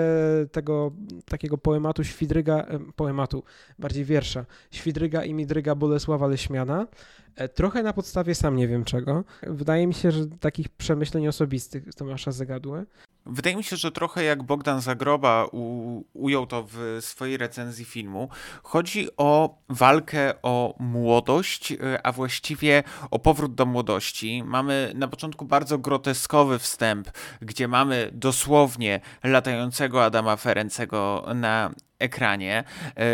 [0.51, 0.91] tego
[1.25, 3.43] takiego poematu Świdryga, e, poematu,
[3.79, 6.87] bardziej wiersza, Świdryga i Midryga Bolesława Leśmiana,
[7.35, 9.23] e, trochę na podstawie sam nie wiem czego.
[9.43, 12.85] Wydaje mi się, że takich przemyśleń osobistych Tomasza Zagadły.
[13.25, 18.29] Wydaje mi się, że trochę jak Bogdan Zagroba u, ujął to w swojej recenzji filmu,
[18.63, 24.43] chodzi o walkę o młodość, y, a właściwie o powrót do młodości.
[24.45, 27.09] Mamy na początku bardzo groteskowy wstęp,
[27.41, 32.63] gdzie mamy dosłownie latającego Adama Ferencego na ekranie.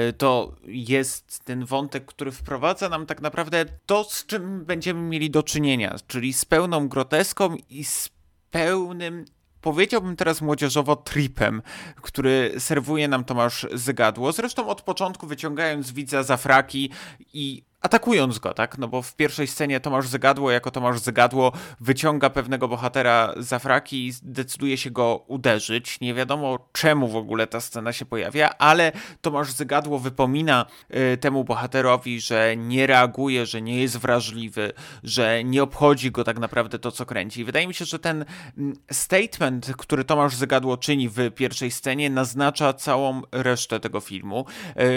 [0.10, 5.30] Y, to jest ten wątek, który wprowadza nam tak naprawdę to, z czym będziemy mieli
[5.30, 8.10] do czynienia, czyli z pełną groteską i z
[8.52, 9.26] pełnym
[9.62, 11.62] powiedziałbym teraz młodzieżowo tripem,
[12.02, 14.32] który serwuje nam Tomasz Zygadło.
[14.32, 16.90] Zresztą od początku wyciągając widza za fraki
[17.34, 18.78] i atakując go, tak?
[18.78, 24.08] No bo w pierwszej scenie Tomasz Zygadło jako Tomasz Zygadło wyciąga pewnego bohatera za fraki
[24.08, 26.00] i decyduje się go uderzyć.
[26.00, 28.92] Nie wiadomo czemu w ogóle ta scena się pojawia, ale
[29.22, 30.66] Tomasz Zygadło wypomina
[31.14, 36.40] y, temu bohaterowi, że nie reaguje, że nie jest wrażliwy, że nie obchodzi go tak
[36.40, 37.44] naprawdę to, co kręci.
[37.46, 38.26] Wydaje mi się, że ten
[38.58, 44.46] mm, statement, który Tomasz Zygadło czyni w pierwszej scenie, naznacza całą resztę tego filmu,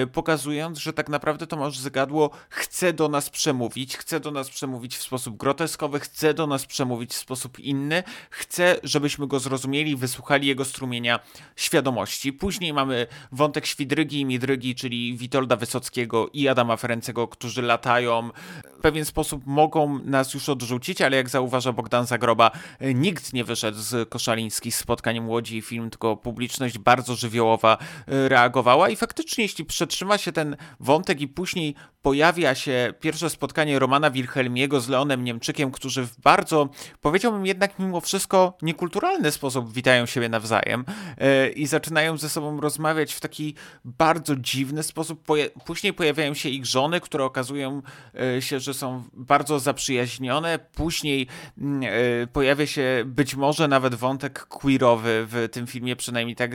[0.03, 4.51] y, pokazując, że tak naprawdę Tomasz Zygadło chce chce do nas przemówić, chce do nas
[4.51, 9.97] przemówić w sposób groteskowy, chce do nas przemówić w sposób inny, chce, żebyśmy go zrozumieli,
[9.97, 11.21] wysłuchali jego strumienia
[11.57, 12.33] świadomości.
[12.33, 18.31] Później mamy wątek Świdrygi i Midrygi, czyli Witolda Wysockiego i Adama Ferencego, którzy latają.
[18.79, 23.79] W pewien sposób mogą nas już odrzucić, ale jak zauważa Bogdan Zagroba, nikt nie wyszedł
[23.79, 30.19] z koszalińskich spotkań młodzi film, tylko publiczność bardzo żywiołowa e, reagowała i faktycznie jeśli przetrzyma
[30.19, 32.64] się ten wątek i później pojawia się
[33.01, 36.69] pierwsze spotkanie Romana Wilhelmiego z Leonem Niemczykiem, którzy w bardzo,
[37.01, 40.85] powiedziałbym jednak mimo wszystko, niekulturalny sposób witają siebie nawzajem
[41.19, 45.27] yy, i zaczynają ze sobą rozmawiać w taki bardzo dziwny sposób.
[45.65, 47.83] Później pojawiają się ich żony, które okazują
[48.15, 50.59] yy, się, że są bardzo zaprzyjaźnione.
[50.59, 51.27] Później
[51.59, 56.51] yy, pojawia się być może nawet wątek queerowy w tym filmie, przynajmniej tak,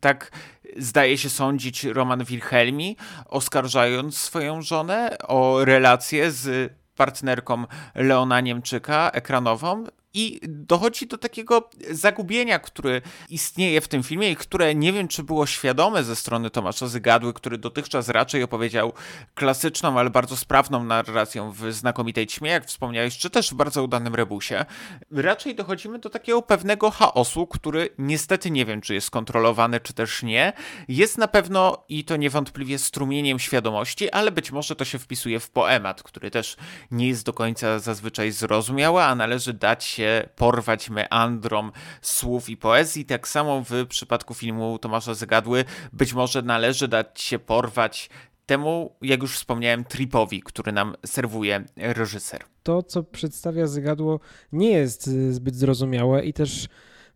[0.00, 0.30] tak
[0.76, 4.83] zdaje się sądzić Roman Wilhelmi, oskarżając swoją żonę
[5.28, 13.88] o relację z partnerką Leona Niemczyka ekranową i dochodzi do takiego zagubienia, które istnieje w
[13.88, 18.08] tym filmie i które nie wiem, czy było świadome ze strony Tomasza Zygadły, który dotychczas
[18.08, 18.92] raczej opowiedział
[19.34, 24.14] klasyczną, ale bardzo sprawną narracją w znakomitej ćmie, jak wspomniałeś, czy też w bardzo udanym
[24.14, 24.64] rebusie.
[25.10, 30.22] Raczej dochodzimy do takiego pewnego chaosu, który niestety nie wiem, czy jest kontrolowany, czy też
[30.22, 30.52] nie.
[30.88, 35.50] Jest na pewno i to niewątpliwie strumieniem świadomości, ale być może to się wpisuje w
[35.50, 36.56] poemat, który też
[36.90, 42.56] nie jest do końca zazwyczaj zrozumiały, a należy dać się się porwać meandrom słów i
[42.56, 43.04] poezji.
[43.04, 48.10] Tak samo w przypadku filmu Tomasza Zagadły być może należy dać się porwać
[48.46, 52.44] temu, jak już wspomniałem, tripowi, który nam serwuje reżyser.
[52.62, 54.20] To, co przedstawia Zagadło,
[54.52, 56.68] nie jest zbyt zrozumiałe i też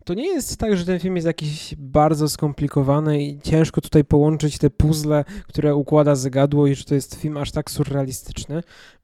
[0.05, 4.59] to nie jest tak, że ten film jest jakiś bardzo skomplikowany i ciężko tutaj połączyć
[4.59, 8.63] te puzzle, które układa Zygadło i że to jest film aż tak surrealistyczny.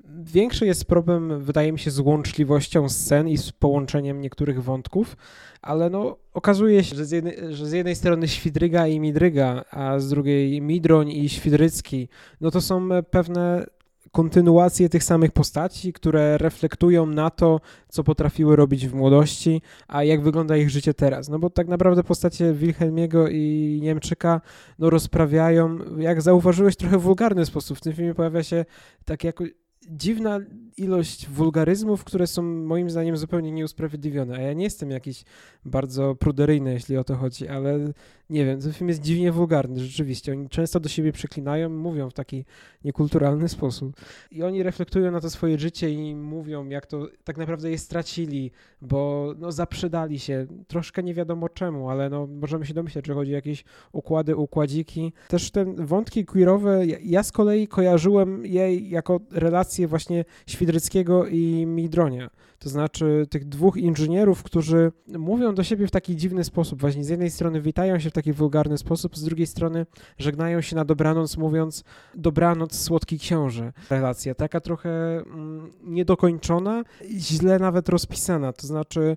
[0.09, 5.17] Większy jest problem, wydaje mi się, z łączliwością scen i z połączeniem niektórych wątków,
[5.63, 9.99] ale no okazuje się, że z jednej, że z jednej strony Świdryga i Midryga, a
[9.99, 12.09] z drugiej Midroń i Świdrycki,
[12.41, 13.67] no to są pewne
[14.13, 20.23] kontynuacje tych samych postaci, które reflektują na to, co potrafiły robić w młodości, a jak
[20.23, 21.29] wygląda ich życie teraz.
[21.29, 24.41] No bo tak naprawdę postacie Wilhelmiego i Niemczyka
[24.79, 27.79] no rozprawiają, jak zauważyłeś, trochę wulgarny sposób.
[27.79, 28.65] W tym filmie pojawia się
[29.05, 29.45] tak jako
[29.89, 30.41] dziwna
[30.77, 34.37] ilość wulgaryzmów, które są moim zdaniem zupełnie nieusprawiedliwione.
[34.37, 35.25] A ja nie jestem jakiś
[35.65, 37.93] bardzo pruderyjny, jeśli o to chodzi, ale
[38.31, 40.33] nie wiem, ten film jest dziwnie wulgarny, rzeczywiście.
[40.33, 42.45] Oni często do siebie przeklinają, mówią w taki
[42.85, 43.97] niekulturalny sposób.
[44.31, 48.51] I oni reflektują na to swoje życie i mówią, jak to tak naprawdę je stracili,
[48.83, 50.47] bo no, zaprzedali się.
[50.67, 55.13] Troszkę nie wiadomo czemu, ale no, możemy się domyśleć, że chodzi o jakieś układy, układziki.
[55.29, 60.25] Też te wątki queerowe, ja z kolei kojarzyłem je jako relacje właśnie
[60.65, 62.31] Świdryckiego i Midronia.
[62.59, 66.81] To znaczy tych dwóch inżynierów, którzy mówią do siebie w taki dziwny sposób.
[66.81, 69.87] Właśnie z jednej strony witają się w taki wulgarny sposób, z drugiej strony
[70.19, 73.73] żegnają się na dobranoc, mówiąc dobranoc, słodki książę.
[73.91, 76.85] Relacja taka trochę mm, niedokończona,
[77.19, 78.53] źle nawet rozpisana.
[78.53, 79.17] To znaczy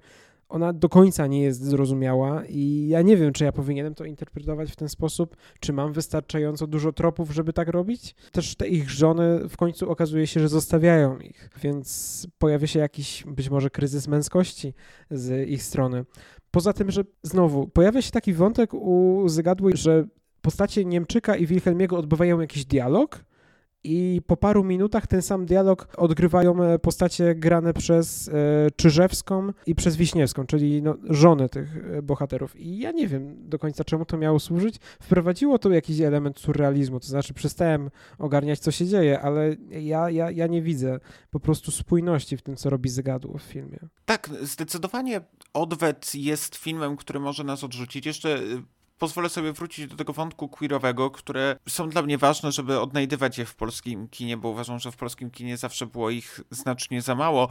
[0.50, 4.72] ona do końca nie jest zrozumiała i ja nie wiem, czy ja powinienem to interpretować
[4.72, 8.16] w ten sposób, czy mam wystarczająco dużo tropów, żeby tak robić.
[8.32, 13.24] Też te ich żony w końcu okazuje się, że zostawiają ich, więc pojawia się jakiś
[13.28, 14.74] być może kryzys męskości
[15.12, 16.06] z ich strony.
[16.52, 20.08] Poza tym, że znowu pojawia się taki wątek u Zygadły, że
[20.42, 23.26] postacie Niemczyka i Wilhelmiego odbywają jakiś dialog,
[23.88, 28.32] i po paru minutach ten sam dialog odgrywają e, postacie grane przez e,
[28.76, 32.60] Czyżewską i przez Wiśniewską, czyli no, żony tych e, bohaterów.
[32.60, 34.76] I ja nie wiem do końca, czemu to miało służyć.
[35.02, 40.32] Wprowadziło to jakiś element surrealizmu, to znaczy przestałem ogarniać, co się dzieje, ale ja, ja,
[40.32, 41.00] ja nie widzę
[41.32, 43.80] po prostu spójności w tym, co robi Zygadło w filmie.
[44.06, 45.22] Tak, zdecydowanie
[45.54, 48.06] Odwet jest filmem, który może nas odrzucić.
[48.06, 48.40] Jeszcze
[49.00, 53.46] pozwolę sobie wrócić do tego wątku queerowego, które są dla mnie ważne, żeby odnajdywać je
[53.46, 57.50] w polskim kinie, bo uważam, że w polskim kinie zawsze było ich znacznie za mało.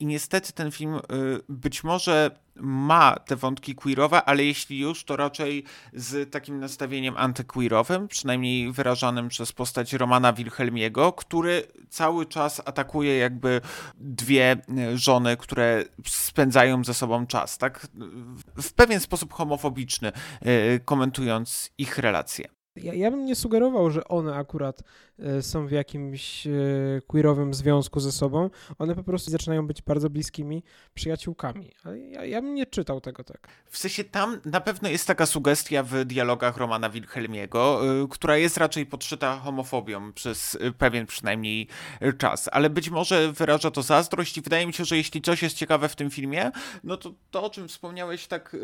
[0.00, 1.00] I niestety ten film y,
[1.48, 8.08] być może ma te wątki queerowe, ale jeśli już, to raczej z takim nastawieniem antyqueerowym,
[8.08, 13.60] przynajmniej wyrażanym przez postać Romana Wilhelmiego, który cały czas atakuje jakby
[13.94, 14.56] dwie
[14.94, 17.86] żony, które spędzają ze sobą czas, tak?
[18.62, 20.12] W pewien sposób homofobiczny,
[20.46, 22.57] y, komentując ich relacje.
[22.82, 24.82] Ja, ja bym nie sugerował, że one akurat
[25.18, 26.50] e, są w jakimś e,
[27.06, 28.50] queerowym związku ze sobą.
[28.78, 30.62] One po prostu zaczynają być bardzo bliskimi
[30.94, 31.70] przyjaciółkami.
[31.84, 33.48] Ale ja, ja bym nie czytał tego tak.
[33.66, 38.56] W sensie tam na pewno jest taka sugestia w dialogach Romana Wilhelmiego, e, która jest
[38.56, 41.68] raczej podszyta homofobią przez pewien przynajmniej
[42.18, 42.48] czas.
[42.52, 45.88] Ale być może wyraża to zazdrość i wydaje mi się, że jeśli coś jest ciekawe
[45.88, 46.50] w tym filmie,
[46.84, 48.56] no to to, o czym wspomniałeś tak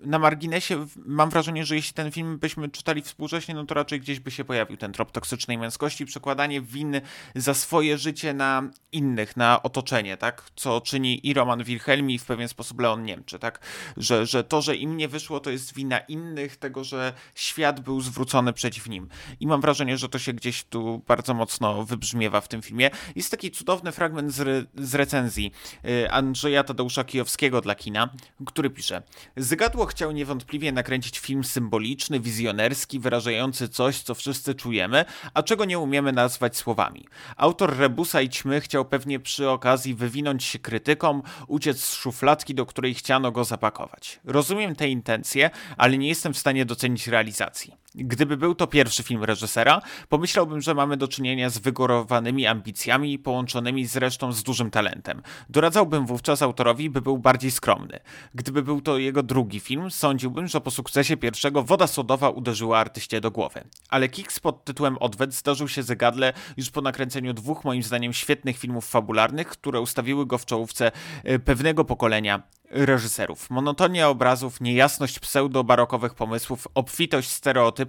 [0.00, 4.20] na marginesie mam wrażenie, że jeśli ten film byśmy czytali współcześnie, no to raczej gdzieś
[4.20, 7.00] by się pojawił ten trop toksycznej męskości, przekładanie winy
[7.34, 10.42] za swoje życie na innych, na otoczenie, tak?
[10.56, 13.60] Co czyni i Roman Wilhelmi i w pewien sposób Leon Niemczy, tak?
[13.96, 18.00] Że, że to, że im nie wyszło, to jest wina innych, tego, że świat był
[18.00, 19.08] zwrócony przeciw nim.
[19.40, 22.90] I mam wrażenie, że to się gdzieś tu bardzo mocno wybrzmiewa w tym filmie.
[23.16, 25.52] Jest taki cudowny fragment z, re z recenzji
[25.84, 28.08] y, Andrzeja Tadeusza Kijowskiego dla kina,
[28.46, 29.02] który pisze
[29.36, 35.78] Zygadło chciał niewątpliwie nakręcić film symboliczny, wizjonerski, wyrażający coś, co wszyscy czujemy, a czego nie
[35.78, 37.06] umiemy nazwać słowami.
[37.36, 42.66] Autor Rebusa i Ćmy chciał pewnie przy okazji wywinąć się krytykom, uciec z szufladki, do
[42.66, 44.20] której chciano go zapakować.
[44.24, 47.83] Rozumiem te intencje, ale nie jestem w stanie docenić realizacji.
[47.94, 53.86] Gdyby był to pierwszy film reżysera, pomyślałbym, że mamy do czynienia z wygórowanymi ambicjami połączonymi
[53.86, 55.22] zresztą z dużym talentem.
[55.48, 58.00] Doradzałbym wówczas autorowi, by był bardziej skromny.
[58.34, 63.20] Gdyby był to jego drugi film, sądziłbym, że po sukcesie pierwszego woda sodowa uderzyła artyście
[63.20, 63.64] do głowy.
[63.88, 68.58] Ale kiks pod tytułem Odwet zdarzył się zegadle już po nakręceniu dwóch moim zdaniem świetnych
[68.58, 70.92] filmów fabularnych, które ustawiły go w czołówce
[71.24, 73.50] e, pewnego pokolenia reżyserów.
[73.50, 77.83] Monotonia obrazów, niejasność pseudo-barokowych pomysłów, obfitość stereotypów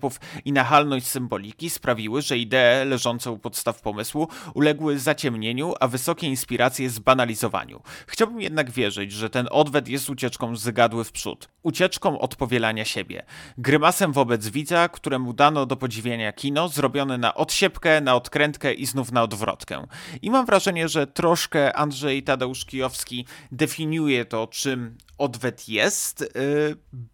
[0.46, 6.90] i nachalność symboliki sprawiły, że idee leżące u podstaw pomysłu uległy zaciemnieniu, a wysokie inspiracje
[6.90, 7.82] zbanalizowaniu.
[8.08, 11.50] Chciałbym jednak wierzyć, że ten odwet jest ucieczką z gadły w przód.
[11.64, 13.26] Ucieczką od powielania siebie.
[13.58, 19.12] Grymasem wobec widza, któremu dano do podziwiania kino, zrobione na odsiepkę, na odkrętkę i znów
[19.12, 19.88] na odwrotkę.
[20.22, 26.22] I mam wrażenie, że troszkę Andrzej Tadeusz Kijowski definiuje to, czy czym odwet jest.
[26.22, 26.28] Y,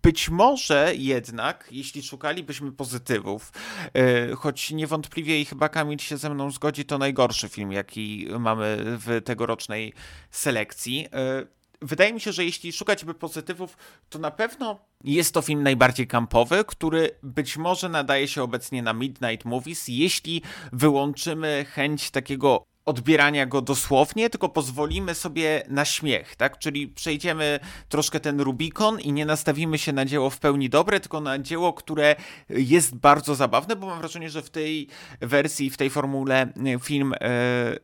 [0.03, 3.51] być może jednak, jeśli szukalibyśmy pozytywów,
[4.31, 8.77] y, choć niewątpliwie i chyba Kamil się ze mną zgodzi, to najgorszy film, jaki mamy
[8.83, 9.93] w tegorocznej
[10.31, 11.07] selekcji.
[11.41, 11.47] Y,
[11.81, 13.77] wydaje mi się, że jeśli szukać by pozytywów,
[14.09, 18.93] to na pewno jest to film najbardziej kampowy, który być może nadaje się obecnie na
[18.93, 20.41] Midnight Movies, jeśli
[20.73, 26.59] wyłączymy chęć takiego odbierania go dosłownie, tylko pozwolimy sobie na śmiech, tak?
[26.59, 31.21] Czyli przejdziemy troszkę ten Rubikon i nie nastawimy się na dzieło w pełni dobre, tylko
[31.21, 32.15] na dzieło, które
[32.49, 34.87] jest bardzo zabawne, bo mam wrażenie, że w tej
[35.21, 37.77] wersji, w tej formule film e,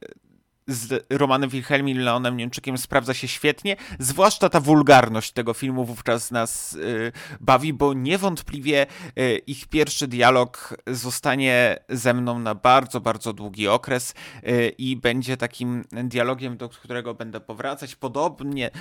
[0.67, 6.73] z Romanem Wilhelmem Leonem Niemczykiem sprawdza się świetnie, zwłaszcza ta wulgarność tego filmu wówczas nas
[6.73, 8.85] y, bawi, bo niewątpliwie
[9.19, 15.37] y, ich pierwszy dialog zostanie ze mną na bardzo, bardzo długi okres y, i będzie
[15.37, 17.95] takim dialogiem, do którego będę powracać.
[17.95, 18.71] Podobnie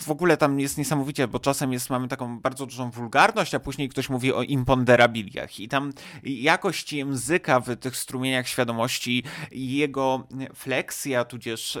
[0.00, 3.88] w ogóle tam jest niesamowicie, bo czasem jest, mamy taką bardzo dużą wulgarność, a później
[3.88, 11.24] ktoś mówi o imponderabiliach i tam jakość języka w tych strumieniach świadomości jego flex dykcja,
[11.24, 11.80] tudzież e,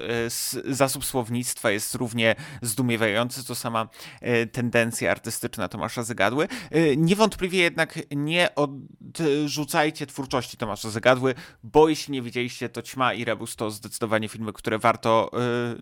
[0.74, 3.88] zasób słownictwa jest równie zdumiewający, co sama
[4.20, 6.48] e, tendencja artystyczna Tomasza Zygadły.
[6.70, 13.24] E, niewątpliwie jednak nie odrzucajcie twórczości Tomasza Zygadły, bo jeśli nie widzieliście, to Ćma i
[13.24, 15.30] Rebus to zdecydowanie filmy, które warto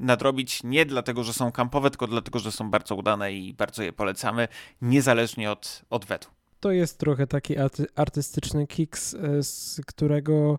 [0.01, 3.93] nadrobić, nie dlatego, że są kampowe, tylko dlatego, że są bardzo udane i bardzo je
[3.93, 4.49] polecamy,
[4.83, 6.29] niezależnie od odwetu.
[6.61, 7.55] To jest trochę taki
[7.95, 10.59] artystyczny kiks, z którego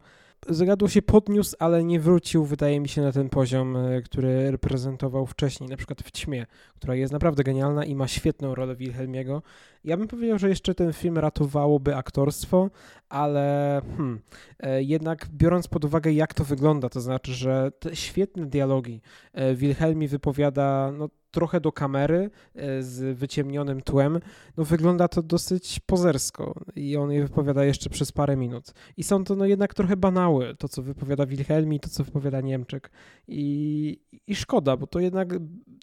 [0.50, 5.26] Zagadło się podniósł, ale nie wrócił, wydaje mi się, na ten poziom, e, który reprezentował
[5.26, 9.42] wcześniej, na przykład w Ćmie, która jest naprawdę genialna i ma świetną rolę Wilhelmiego.
[9.84, 12.70] Ja bym powiedział, że jeszcze ten film ratowałoby aktorstwo,
[13.10, 14.20] ale hmm,
[14.60, 19.02] e, jednak biorąc pod uwagę, jak to wygląda, to znaczy, że te świetne dialogi
[19.34, 24.20] e, Wilhelmi wypowiada no, trochę do kamery e, z wyciemnionym tłem,
[24.58, 28.74] no wygląda to dosyć pozersko i on je wypowiada jeszcze przez parę minut.
[28.98, 32.92] I są to no jednak trochę banały, to co wypowiada Wilhelmi, to co wypowiada Niemczek.
[33.28, 35.34] I, I szkoda, bo to jednak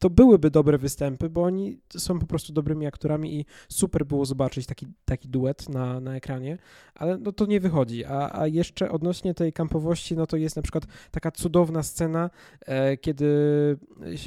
[0.01, 4.67] to byłyby dobre występy, bo oni są po prostu dobrymi aktorami i super było zobaczyć
[4.67, 6.59] taki, taki duet na, na ekranie,
[6.95, 8.05] ale no to nie wychodzi.
[8.05, 12.31] A, a jeszcze odnośnie tej kampowości, no to jest na przykład taka cudowna scena,
[12.61, 13.29] e, kiedy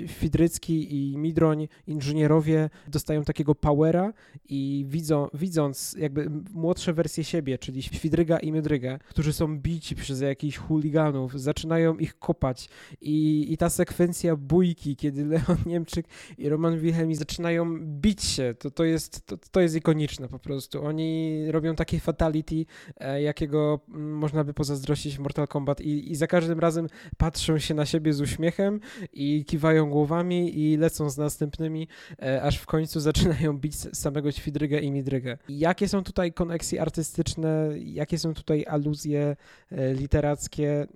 [0.08, 4.14] Fidrycki i Midroń, inżynierowie dostają takiego powera
[4.50, 10.22] i widzą, widząc jakby młodsze wersje siebie, czyli Świdryga i Mydryga, którzy są bici przez
[10.22, 12.70] jakichś chuliganów, zaczynają ich kopać
[13.02, 16.06] i, i ta sekwencja bójki, kiedy Leon Niemczyk
[16.38, 20.86] i Roman Wilhelmi zaczynają bić się, to, to, jest, to, to jest ikoniczne po prostu.
[20.86, 22.66] Oni robią takie fatality,
[22.98, 26.88] e, jakiego mm, można by pozazdrościć Mortal Kombat i, i za każdym razem
[27.18, 28.80] patrzą się na siebie z uśmiechem
[29.14, 31.88] i kiwają głowami i lecą z następnymi,
[32.22, 35.38] e, aż w końcu zaczynają bić samego Ćwidrygę i Midrygę.
[35.50, 39.36] Jakie są tutaj koneksje artystyczne, jakie są tutaj aluzje
[39.72, 40.88] e, literackie,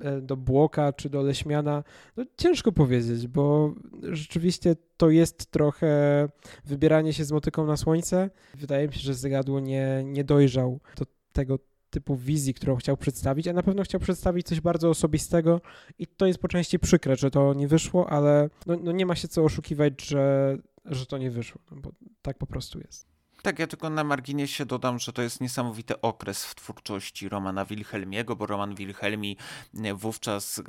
[0.00, 1.84] e, do Błoka czy do Leśmiana,
[2.16, 6.28] no ciężko powiedzieć, bo rzeczywiście to jest trochę
[6.64, 8.30] wybieranie się z motyką na słońce.
[8.54, 11.58] Wydaje mi się, że Zagadło nie, nie dojrzał do tego
[11.92, 15.60] typu wizji, którą chciał przedstawić, a na pewno chciał przedstawić coś bardzo osobistego
[15.98, 19.14] i to jest po części przykre, że to nie wyszło, ale no, no nie ma
[19.14, 23.11] się co oszukiwać, że, że to nie wyszło, no bo tak po prostu jest.
[23.42, 28.36] Tak, ja tylko na marginesie dodam, że to jest niesamowity okres w twórczości Romana Wilhelmiego,
[28.36, 29.36] bo Roman Wilhelmi
[29.84, 30.64] e, wówczas yy,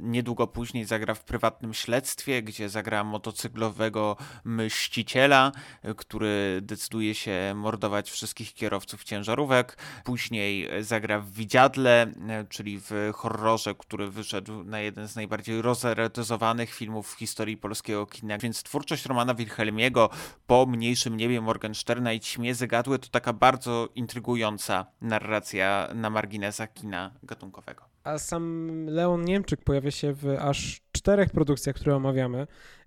[0.00, 5.52] niedługo później zagra w prywatnym śledztwie, gdzie zagra motocyklowego mściciela,
[5.84, 9.76] yy, który decyduje się mordować wszystkich kierowców ciężarówek.
[10.04, 12.12] Później zagra w Widziadle,
[12.48, 18.38] czyli w horrorze, który wyszedł na jeden z najbardziej rozeretyzowanych filmów w historii polskiego kina.
[18.38, 20.10] Więc twórczość Romana Wilhelmiego
[20.46, 27.10] po Mniejszym Niebie Morgensterna i ćmie zagadły to taka bardzo intrygująca narracja na marginesach kina
[27.22, 27.84] gatunkowego.
[28.04, 32.46] A sam Leon Niemczyk pojawia się w aż czterech produkcjach, które omawiamy.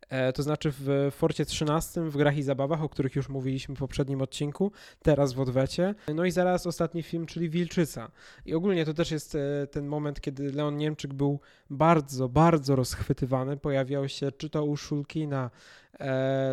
[0.09, 3.79] E, to znaczy w Forcie 13, w grach i zabawach, o których już mówiliśmy w
[3.79, 4.71] poprzednim odcinku,
[5.01, 5.95] teraz w odwecie.
[6.15, 8.11] No i zaraz ostatni film, czyli Wilczyca.
[8.45, 13.57] I ogólnie to też jest e, ten moment, kiedy Leon Niemczyk był bardzo, bardzo rozchwytywany.
[13.57, 15.49] Pojawiał się czy to u Szulkina,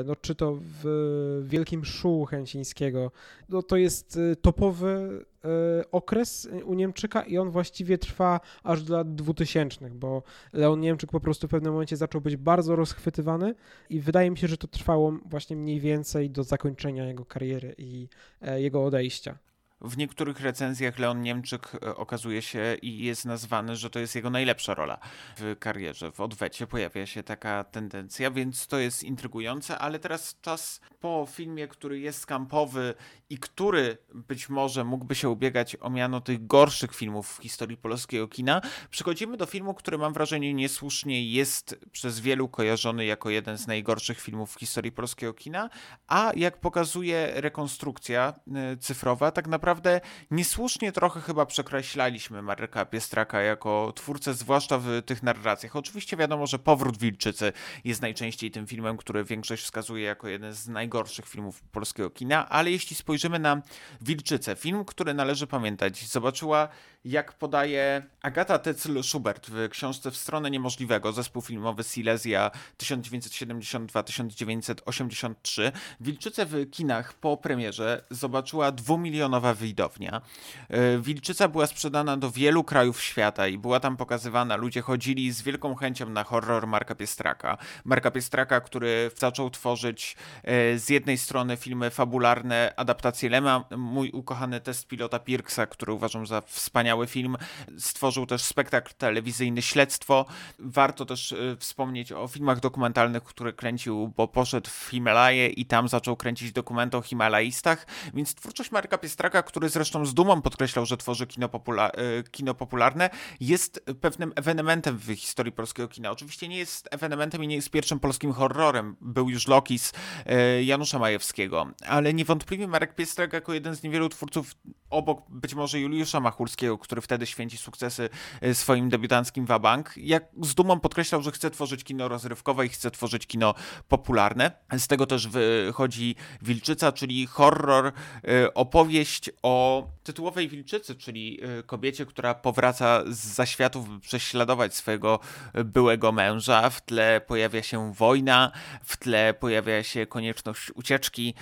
[0.04, 3.10] no, czy to w Wielkim Szu Chęcińskiego.
[3.48, 8.96] No, to jest e, topowy e, okres u Niemczyka i on właściwie trwa aż do
[8.96, 10.22] lat 2000, bo
[10.52, 13.54] Leon Niemczyk po prostu w pewnym momencie zaczął być bardzo rozchwytywany
[13.90, 18.08] i wydaje mi się, że to trwało właśnie mniej więcej do zakończenia jego kariery i
[18.56, 19.38] jego odejścia.
[19.82, 24.30] W niektórych recenzjach Leon Niemczyk e, okazuje się i jest nazwany, że to jest jego
[24.30, 24.98] najlepsza rola
[25.36, 26.12] w karierze.
[26.12, 31.68] W odwecie pojawia się taka tendencja, więc to jest intrygujące, ale teraz czas po filmie,
[31.68, 32.94] który jest kampowy
[33.30, 38.28] i który być może mógłby się ubiegać o miano tych gorszych filmów w historii polskiego
[38.28, 38.60] kina,
[38.90, 44.20] przechodzimy do filmu, który mam wrażenie niesłusznie jest przez wielu kojarzony jako jeden z najgorszych
[44.20, 45.70] filmów w historii polskiego kina,
[46.08, 50.00] a jak pokazuje rekonstrukcja e, cyfrowa, tak naprawdę naprawdę
[50.30, 55.76] niesłusznie trochę chyba przekreślaliśmy Marka Piestraka jako twórcę, zwłaszcza w tych narracjach.
[55.76, 57.52] Oczywiście wiadomo, że Powrót Wilczycy
[57.84, 62.70] jest najczęściej tym filmem, który większość wskazuje jako jeden z najgorszych filmów polskiego kina, ale
[62.70, 63.62] jeśli spojrzymy na
[64.00, 66.68] Wilczycę, film, który należy pamiętać, zobaczyła
[67.04, 76.70] jak podaje Agata Tecyl-Schubert w książce W stronę niemożliwego, zespół filmowy Silesia 1972-1983, Wilczycę w
[76.70, 80.20] kinach po premierze zobaczyła dwumilionowa widownia.
[80.68, 84.56] E, Wilczyca była sprzedana do wielu krajów świata i była tam pokazywana.
[84.56, 87.58] Ludzie chodzili z wielką chęcią na horror Marka Piestraka.
[87.84, 94.60] Marka Piestraka, który zaczął tworzyć e, z jednej strony filmy fabularne, adaptacje Lema, mój ukochany
[94.60, 97.36] test pilota Pirksa, który uważam za wspaniały film.
[97.78, 100.26] Stworzył też spektakl telewizyjny Śledztwo.
[100.58, 105.88] Warto też y, wspomnieć o filmach dokumentalnych, które kręcił, bo poszedł w Himalaje i tam
[105.88, 107.86] zaczął kręcić dokumenty o Himalajistach.
[108.14, 112.54] Więc twórczość Marka Piestraka, który zresztą z dumą podkreślał, że tworzy kino, popula y, kino
[112.54, 116.10] popularne, jest pewnym ewenementem w historii polskiego kina.
[116.10, 118.96] Oczywiście nie jest ewenementem i nie jest pierwszym polskim horrorem.
[119.00, 124.54] Był już Lokis y, Janusza Majewskiego, ale niewątpliwie Marek Piestrak jako jeden z niewielu twórców
[124.90, 128.08] obok być może Juliusza Machulskiego, który wtedy święci sukcesy
[128.40, 132.90] e, swoim debiutanckim Wabank, jak z dumą podkreślał, że chce tworzyć kino rozrywkowe i chce
[132.90, 133.54] tworzyć kino
[133.88, 134.52] popularne.
[134.78, 137.86] Z tego też wychodzi Wilczyca, czyli horror,
[138.24, 145.18] e, opowieść o tytułowej Wilczycy, czyli e, kobiecie, która powraca z zaświatów, by prześladować swojego
[145.64, 146.70] byłego męża.
[146.70, 148.52] W tle pojawia się wojna,
[148.84, 151.34] w tle pojawia się konieczność ucieczki,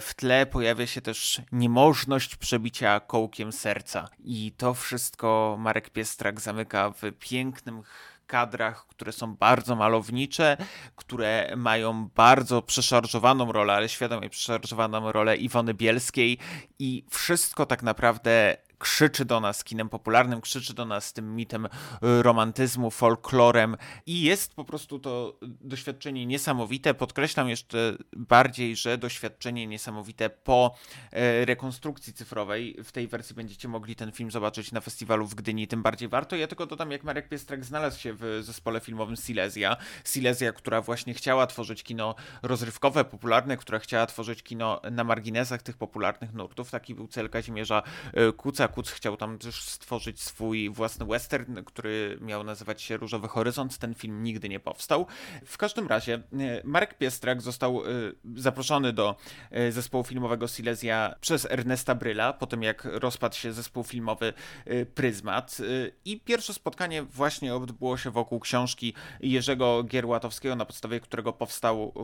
[0.00, 4.08] w tle pojawia się też niemożność przebicia kołkiem serca.
[4.24, 7.82] I to wszystko Marek Piestrak zamyka w pięknym
[8.26, 10.56] kadrach, które są bardzo malownicze,
[10.96, 16.38] które mają bardzo przeszarżowaną rolę, ale świadomie przeszarżowaną rolę Iwony Bielskiej
[16.78, 21.68] i wszystko tak naprawdę krzyczy do nas kinem popularnym, krzyczy do nas tym mitem y,
[22.22, 23.76] romantyzmu, folklorem
[24.06, 26.94] i jest po prostu to doświadczenie niesamowite.
[26.94, 30.74] Podkreślam jeszcze bardziej, że doświadczenie niesamowite po
[31.12, 32.76] e, rekonstrukcji cyfrowej.
[32.84, 36.36] W tej wersji będziecie mogli ten film zobaczyć na festiwalu w Gdyni, tym bardziej warto.
[36.36, 39.76] Ja tylko dodam, jak Marek Piestrek znalazł się w zespole filmowym Silesia.
[40.04, 45.76] Silesia, która właśnie chciała tworzyć kino rozrywkowe, popularne, która chciała tworzyć kino na marginesach tych
[45.76, 46.70] popularnych nurtów.
[46.70, 52.18] Taki był cel Kazimierza e, Kuca, Kuc chciał tam też stworzyć swój własny western, który
[52.20, 53.78] miał nazywać się Różowy Horyzont.
[53.78, 55.06] Ten film nigdy nie powstał.
[55.46, 56.20] W każdym razie e,
[56.64, 57.88] Marek Piestrak został e,
[58.36, 59.16] zaproszony do
[59.50, 64.32] e, zespołu filmowego Silesia przez Ernesta Bryla, po tym jak rozpadł się zespół filmowy
[64.94, 65.58] Pryzmat.
[66.04, 71.94] I pierwsze spotkanie właśnie odbyło się wokół książki Jerzego Gierłatowskiego, na podstawie którego powstał,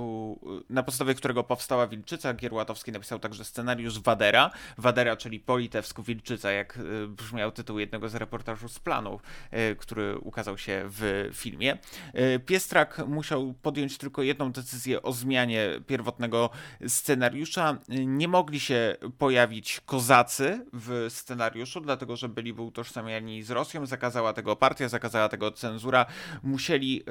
[0.70, 2.34] na podstawie którego powstała Wilczyca.
[2.34, 4.50] Gierłatowski napisał także scenariusz Wadera.
[4.78, 9.20] Wadera, czyli Politewsku Wilczyca, jak y, brzmiał tytuł jednego z reportażów z planu,
[9.52, 11.78] y, który ukazał się w filmie.
[12.14, 16.50] Y, Piestrak musiał podjąć tylko jedną decyzję o zmianie pierwotnego
[16.88, 17.78] scenariusza.
[17.88, 23.86] Nie mogli się pojawić kozacy w scenariuszu, dlatego że byli utożsamiani z Rosją.
[23.86, 26.06] Zakazała tego partia, zakazała tego cenzura.
[26.42, 27.04] Musieli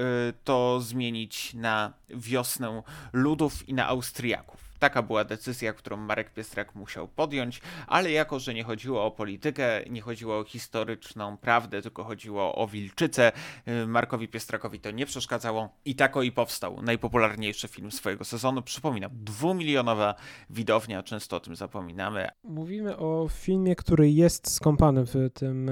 [0.43, 2.83] to zmienić na wiosnę
[3.13, 4.64] ludów i na Austriaków.
[4.79, 9.83] Taka była decyzja, którą Marek Piestrak musiał podjąć, ale jako, że nie chodziło o politykę,
[9.89, 13.31] nie chodziło o historyczną prawdę, tylko chodziło o wilczycę,
[13.67, 18.61] y, Markowi Piestrakowi to nie przeszkadzało i tako i powstał najpopularniejszy film swojego sezonu.
[18.61, 20.15] Przypominam, dwumilionowa
[20.49, 22.27] widownia, często o tym zapominamy.
[22.43, 25.71] Mówimy o filmie, który jest skąpany w, tym, e,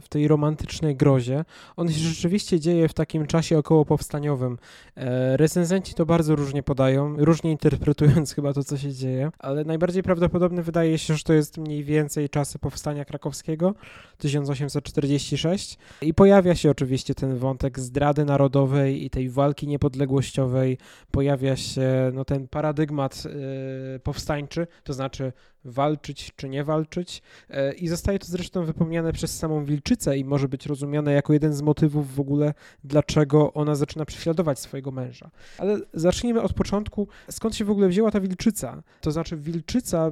[0.00, 1.44] w tej romantycznej grozie.
[1.76, 4.58] On się rzeczywiście dzieje w takim czasie około powstaniowym.
[4.96, 9.64] E, recenzenci to bardzo różnie podają, różnie interpretują komentując chyba to, co się dzieje, ale
[9.64, 13.74] najbardziej prawdopodobne wydaje się, że to jest mniej więcej czasy powstania krakowskiego,
[14.18, 20.78] 1846 i pojawia się oczywiście ten wątek zdrady narodowej i tej walki niepodległościowej,
[21.10, 25.32] pojawia się no, ten paradygmat yy, powstańczy, to znaczy
[25.64, 27.22] walczyć czy nie walczyć.
[27.50, 31.54] E, I zostaje to zresztą wypomniane przez samą Wilczycę i może być rozumiane jako jeden
[31.54, 32.54] z motywów w ogóle,
[32.84, 35.30] dlaczego ona zaczyna prześladować swojego męża.
[35.58, 38.82] Ale zacznijmy od początku, skąd się w ogóle wzięła ta Wilczyca.
[39.00, 40.10] To znaczy, Wilczyca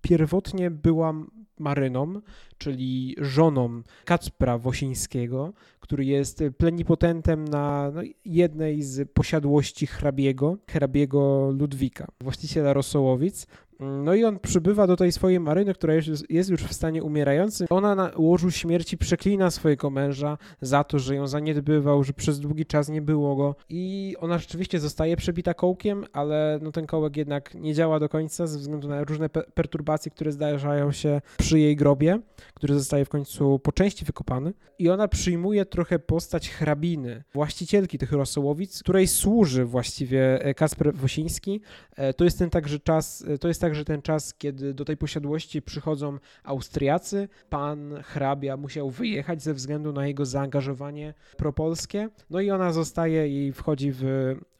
[0.00, 1.14] pierwotnie była
[1.58, 2.20] Maryną,
[2.58, 12.06] czyli żoną Kacpra Wosińskiego, który jest plenipotentem na no, jednej z posiadłości hrabiego, hrabiego Ludwika,
[12.20, 13.46] właściciela Rosołowic.
[13.80, 17.66] No i on przybywa do tej swojej maryny, która jest, jest już w stanie umierającym.
[17.70, 22.66] Ona na łożu śmierci przeklina swojego męża za to, że ją zaniedbywał, że przez długi
[22.66, 23.56] czas nie było go.
[23.68, 28.46] I ona rzeczywiście zostaje przebita kołkiem, ale no ten kołek jednak nie działa do końca
[28.46, 32.20] ze względu na różne pe perturbacje, które zdarzają się przy jej grobie,
[32.54, 34.52] który zostaje w końcu po części wykopany.
[34.78, 41.60] I ona przyjmuje trochę postać hrabiny, właścicielki tych rosołowic, której służy właściwie e, Kasper Wosiński.
[41.96, 44.96] E, to jest ten także czas, e, to jest także ten czas, kiedy do tej
[44.96, 47.28] posiadłości przychodzą Austriacy.
[47.50, 52.08] Pan hrabia musiał wyjechać ze względu na jego zaangażowanie propolskie.
[52.30, 54.04] No i ona zostaje i wchodzi w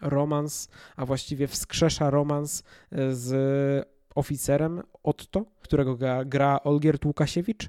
[0.00, 2.62] romans, a właściwie wskrzesza romans
[3.11, 7.68] z oficerem Otto, którego gra, gra Olgierd Łukasiewicz.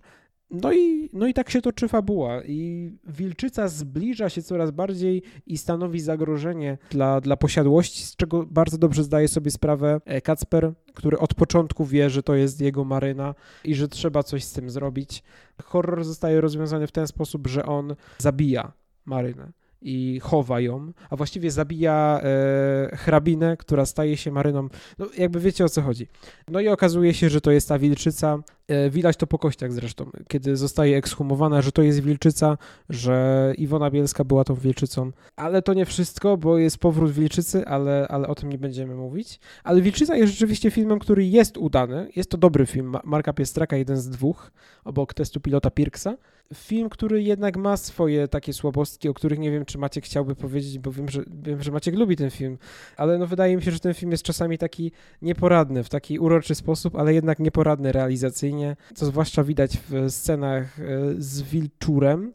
[0.51, 5.57] No i, no i tak się toczy fabuła i wilczyca zbliża się coraz bardziej i
[5.57, 11.19] stanowi zagrożenie dla, dla posiadłości, z czego bardzo dobrze zdaje sobie sprawę e, Kacper, który
[11.19, 15.23] od początku wie, że to jest jego maryna i że trzeba coś z tym zrobić.
[15.63, 18.71] Horror zostaje rozwiązany w ten sposób, że on zabija
[19.05, 19.51] marynę
[19.85, 24.67] i chowa ją, a właściwie zabija e, hrabinę, która staje się maryną.
[24.99, 26.07] No jakby wiecie o co chodzi.
[26.47, 28.37] No i okazuje się, że to jest ta wilczyca.
[28.67, 32.57] E, widać to po kościach zresztą, kiedy zostaje ekshumowana, że to jest wilczyca,
[32.89, 35.11] że Iwona Bielska była tą wilczycą.
[35.35, 39.39] Ale to nie wszystko, bo jest powrót wilczycy, ale, ale o tym nie będziemy mówić.
[39.63, 42.09] Ale wilczyca jest rzeczywiście filmem, który jest udany.
[42.15, 44.51] Jest to dobry film Marka Piestraka, jeden z dwóch,
[44.83, 46.17] obok testu pilota Pirksa
[46.53, 50.79] film, który jednak ma swoje takie słabostki, o których nie wiem, czy Maciek chciałby powiedzieć,
[50.79, 52.57] bo wiem, że, wiem, że Maciek lubi ten film,
[52.97, 54.91] ale no wydaje mi się, że ten film jest czasami taki
[55.21, 60.83] nieporadny, w taki uroczy sposób, ale jednak nieporadny realizacyjnie, co zwłaszcza widać w scenach e,
[61.17, 62.33] z Wilczurem.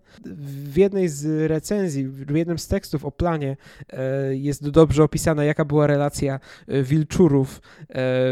[0.71, 3.57] W jednej z recenzji, w jednym z tekstów o planie
[3.93, 7.63] e, jest dobrze opisana, jaka była relacja e, Wilczurów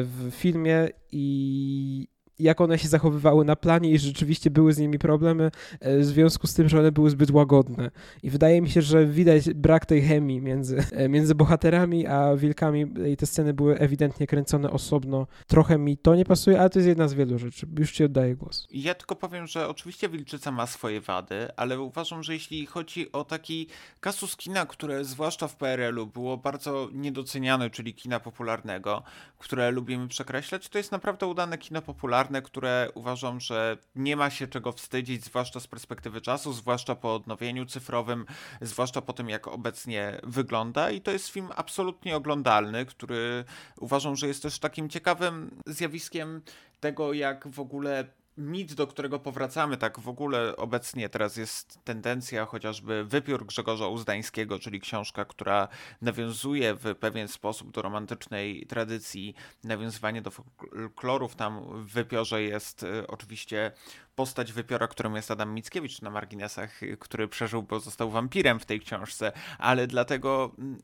[0.03, 2.09] w filmie i
[2.39, 6.47] jak one się zachowywały na planie i rzeczywiście były z nimi problemy e, w związku
[6.47, 7.91] z tym, że one były zbyt łagodne.
[8.23, 12.87] I wydaje mi się, że widać brak tej chemii między, e, między bohaterami a wilkami
[13.13, 15.27] i te sceny były ewidentnie kręcone osobno.
[15.47, 17.67] Trochę mi to nie pasuje, ale to jest jedna z wielu rzeczy.
[17.79, 18.67] Już ci oddaję głos.
[18.71, 23.25] Ja tylko powiem, że oczywiście Wilczyca ma swoje wady, ale uważam, że jeśli chodzi o
[23.25, 23.67] taki
[24.01, 29.03] kasus kina, które zwłaszcza w PRL-u było bardzo niedoceniane, czyli kina popularnego,
[29.39, 34.49] które lubimy przekreślać, to jest naprawdę udane kino popularne które uważam, że nie ma się
[34.49, 38.27] czego wstydzić, zwłaszcza z perspektywy czasu, zwłaszcza po odnowieniu cyfrowym,
[38.61, 40.91] zwłaszcza po tym, jak obecnie wygląda.
[40.91, 43.45] I to jest film absolutnie oglądalny, który
[43.81, 46.43] uważam, że jest też takim ciekawym zjawiskiem
[46.81, 48.05] tego, jak w ogóle
[48.39, 54.59] mit, do którego powracamy, tak w ogóle obecnie teraz jest tendencja chociażby wypiór Grzegorza Uzdańskiego,
[54.59, 55.69] czyli książka, która
[56.03, 59.35] nawiązuje w pewien sposób do romantycznej tradycji,
[59.65, 61.37] nawiązywanie do folklorów.
[61.37, 63.73] Tam w wypiorze jest y, oczywiście
[64.19, 68.81] postać wypiora, którym jest Adam Mickiewicz na marginesach, który przeżył, bo został wampirem w tej
[68.81, 70.79] książce, ale dlatego mm,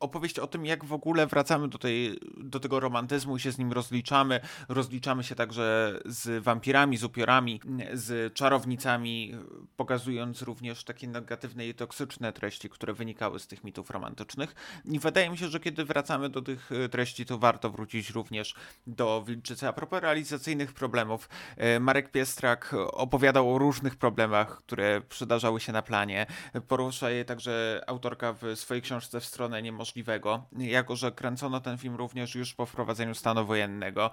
[0.00, 3.58] opowieść o tym, jak w ogóle wracamy do, tej, do tego romantyzmu i się z
[3.58, 4.40] nim rozliczamy.
[4.68, 7.60] Rozliczamy się także z wampirami, z upiorami,
[7.92, 9.34] z czarownicami,
[9.76, 14.54] pokazując również takie negatywne i toksyczne treści, które wynikały z tych mitów romantycznych.
[14.84, 18.54] I wydaje mi się, że kiedy wracamy do tych treści, to warto wrócić również
[18.86, 19.68] do Wilczycy.
[19.68, 25.82] A propos realizacyjnych problemów, e, Marek Piestrak opowiadał o różnych problemach, które przydarzały się na
[25.82, 26.26] planie.
[26.68, 31.96] Porusza je także autorka w swojej książce W stronę niemożliwego, jako że kręcono ten film
[31.96, 34.10] również już po wprowadzeniu stanu wojennego.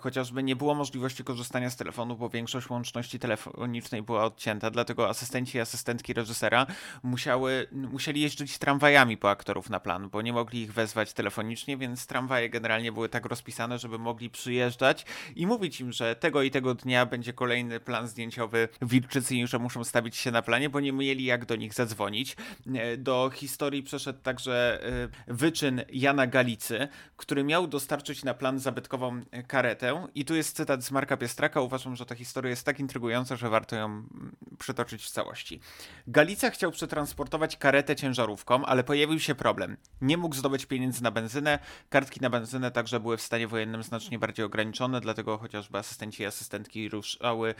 [0.00, 5.58] Chociażby nie było możliwości korzystania z telefonu, bo większość łączności telefonicznej była odcięta, dlatego asystenci
[5.58, 6.66] i asystentki reżysera
[7.02, 12.06] musiały, musieli jeździć tramwajami po aktorów na plan, bo nie mogli ich wezwać telefonicznie, więc
[12.06, 16.74] tramwaje generalnie były tak rozpisane, żeby mogli przyjeżdżać i mówić im, że tego i tego
[16.74, 21.24] dnia będzie kolejny plan zdjęciowy Wilczycy że muszą stawić się na planie, bo nie mieli
[21.24, 22.36] jak do nich zadzwonić.
[22.74, 24.80] E, do historii przeszedł także
[25.28, 30.06] e, wyczyn Jana Galicy, który miał dostarczyć na plan zabytkową karetę.
[30.14, 31.60] I tu jest cytat z Marka Piestraka.
[31.60, 35.60] Uważam, że ta historia jest tak intrygująca, że warto ją mm, przytoczyć w całości.
[36.06, 39.76] Galica chciał przetransportować karetę ciężarówką, ale pojawił się problem.
[40.00, 41.58] Nie mógł zdobyć pieniędzy na benzynę.
[41.88, 46.26] Kartki na benzynę także były w stanie wojennym znacznie bardziej ograniczone, dlatego chociażby asystenci i
[46.26, 47.54] asystentki ruszały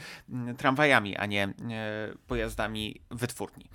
[0.57, 1.53] tramwajami, a nie
[2.27, 3.65] pojazdami wytwórni.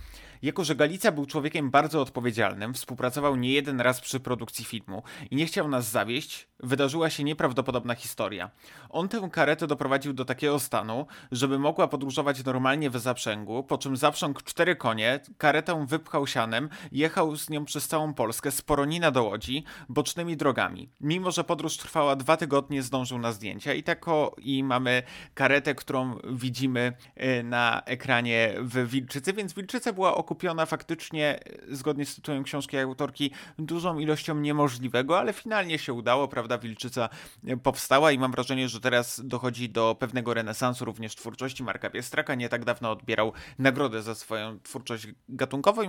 [0.43, 5.37] Jako, że Galica był człowiekiem bardzo odpowiedzialnym, współpracował nie jeden raz przy produkcji filmu i
[5.37, 8.51] nie chciał nas zawieść, wydarzyła się nieprawdopodobna historia.
[8.91, 13.97] On tę karetę doprowadził do takiego stanu, żeby mogła podróżować normalnie w zaprzęgu, po czym
[13.97, 19.25] zaprzągł cztery konie, karetę wypchał sianem, jechał z nią przez całą Polskę z Poronina do
[19.25, 20.89] Łodzi, bocznymi drogami.
[21.01, 25.03] Mimo, że podróż trwała dwa tygodnie, zdążył na zdjęcia i tako i mamy
[25.35, 32.07] karetę, którą widzimy e, na ekranie w Wilczycy, więc Wilczyca była okupiona faktycznie, e, zgodnie
[32.07, 37.09] z tytułem książki autorki, dużą ilością niemożliwego, ale finalnie się udało, prawda, Wilczyca
[37.47, 42.35] e, powstała i mam wrażenie, że teraz dochodzi do pewnego renesansu również twórczości Marka Piestraka.
[42.35, 45.89] Nie tak dawno odbierał nagrodę za swoją twórczość gatunkową i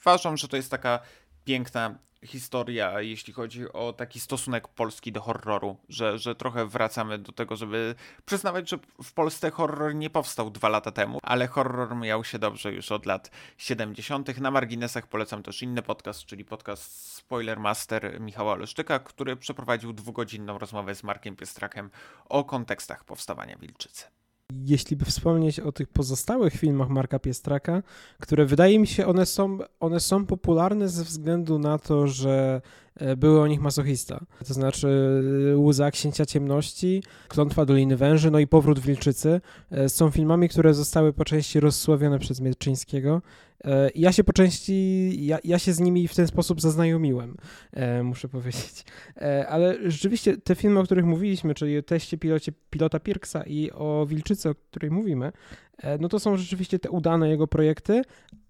[0.00, 1.00] uważam, że to jest taka
[1.44, 7.32] piękna historia, jeśli chodzi o taki stosunek Polski do horroru, że, że trochę wracamy do
[7.32, 12.24] tego, żeby przyznawać, że w Polsce horror nie powstał dwa lata temu, ale horror miał
[12.24, 14.40] się dobrze już od lat 70.
[14.40, 20.58] Na marginesach polecam też inny podcast, czyli podcast Spoiler Master Michała Leszczyka, który przeprowadził dwugodzinną
[20.58, 21.90] rozmowę z Markiem Piestrakiem
[22.28, 24.21] o kontekstach powstawania Wilczycy
[24.64, 27.82] jeśli by wspomnieć o tych pozostałych filmach Marka Piestraka,
[28.20, 32.60] które wydaje mi się, one są, one są popularne ze względu na to, że
[32.96, 34.24] e, były o nich masochista.
[34.48, 35.22] To znaczy
[35.52, 39.40] e, Łza Księcia Ciemności, Klątwa Doliny Węży, no i Powrót Wilczycy
[39.70, 43.22] e, są filmami, które zostały po części rozsławione przez Mieczyńskiego
[43.94, 47.36] ja się po części, ja, ja się z nimi w ten sposób zaznajomiłem,
[47.72, 48.84] e, muszę powiedzieć.
[49.16, 53.70] E, ale rzeczywiście te filmy, o których mówiliśmy, czyli o teście pilocie, pilota Pirksa i
[53.70, 55.32] o Wilczycy, o której mówimy,
[56.00, 58.02] no to są rzeczywiście te udane jego projekty,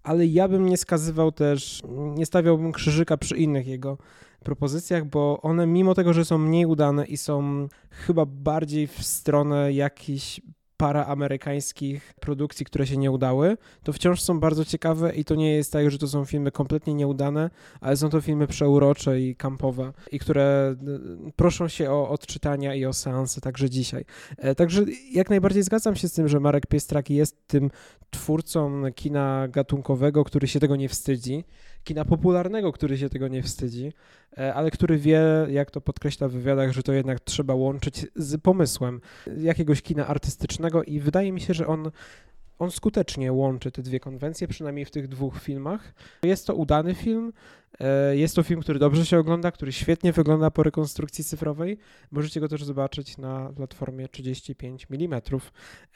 [0.03, 1.81] ale ja bym nie skazywał też,
[2.15, 3.97] nie stawiałbym krzyżyka przy innych jego
[4.43, 9.73] propozycjach, bo one mimo tego, że są mniej udane i są chyba bardziej w stronę
[9.73, 10.41] jakichś
[10.83, 15.71] paraamerykańskich produkcji, które się nie udały, to wciąż są bardzo ciekawe i to nie jest
[15.71, 17.49] tak, że to są filmy kompletnie nieudane,
[17.81, 20.75] ale są to filmy przeurocze i kampowe i które
[21.27, 24.05] y, proszą się o odczytania i o seanse także dzisiaj.
[24.37, 27.71] E, także jak najbardziej zgadzam się z tym, że Marek Piestrak jest tym
[28.09, 31.43] twórcą kina gatunkowego, który się tego nie wstydzi
[31.83, 33.93] kina popularnego, który się tego nie wstydzi,
[34.37, 38.41] e, ale który wie, jak to podkreśla w wywiadach, że to jednak trzeba łączyć z
[38.41, 39.01] pomysłem
[39.37, 41.91] jakiegoś kina artystycznego i wydaje mi się, że on
[42.59, 45.93] on skutecznie łączy te dwie konwencje, przynajmniej w tych dwóch filmach.
[46.23, 47.33] Jest to udany film,
[48.13, 51.77] jest to film, który dobrze się ogląda, który świetnie wygląda po rekonstrukcji cyfrowej.
[52.11, 55.21] Możecie go też zobaczyć na platformie 35 mm,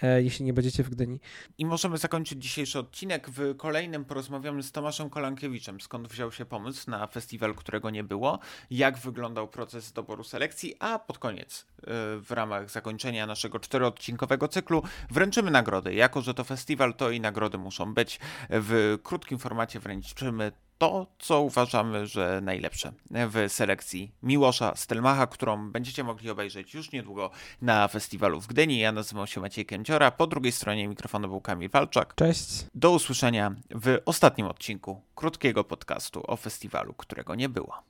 [0.01, 1.19] e, jeśli nie będziecie w Gdyni.
[1.57, 3.29] I możemy zakończyć dzisiejszy odcinek.
[3.29, 8.39] W kolejnym porozmawiamy z Tomaszem Kolankiewiczem, skąd wziął się pomysł na festiwal, którego nie było,
[8.71, 11.83] jak wyglądał proces doboru selekcji, a pod koniec, e,
[12.19, 15.93] w ramach zakończenia naszego czteroodcinkowego cyklu, wręczymy nagrody.
[15.93, 18.19] Jako, że to festiwal, to i nagrody muszą być.
[18.49, 26.03] W krótkim formacie wręczymy to, co uważamy, że najlepsze w selekcji Miłosza Stelmacha, którą będziecie
[26.03, 27.29] mogli obejrzeć już niedługo
[27.61, 28.79] na festiwalu w Gdyni.
[28.79, 32.15] Ja nazywam się Maciej Kęciora, po drugiej stronie mikrofonu był Kamil Walczak.
[32.15, 32.65] Cześć.
[32.75, 37.83] Do usłyszenia w ostatnim odcinku krótkiego podcastu o festiwalu, którego nie było.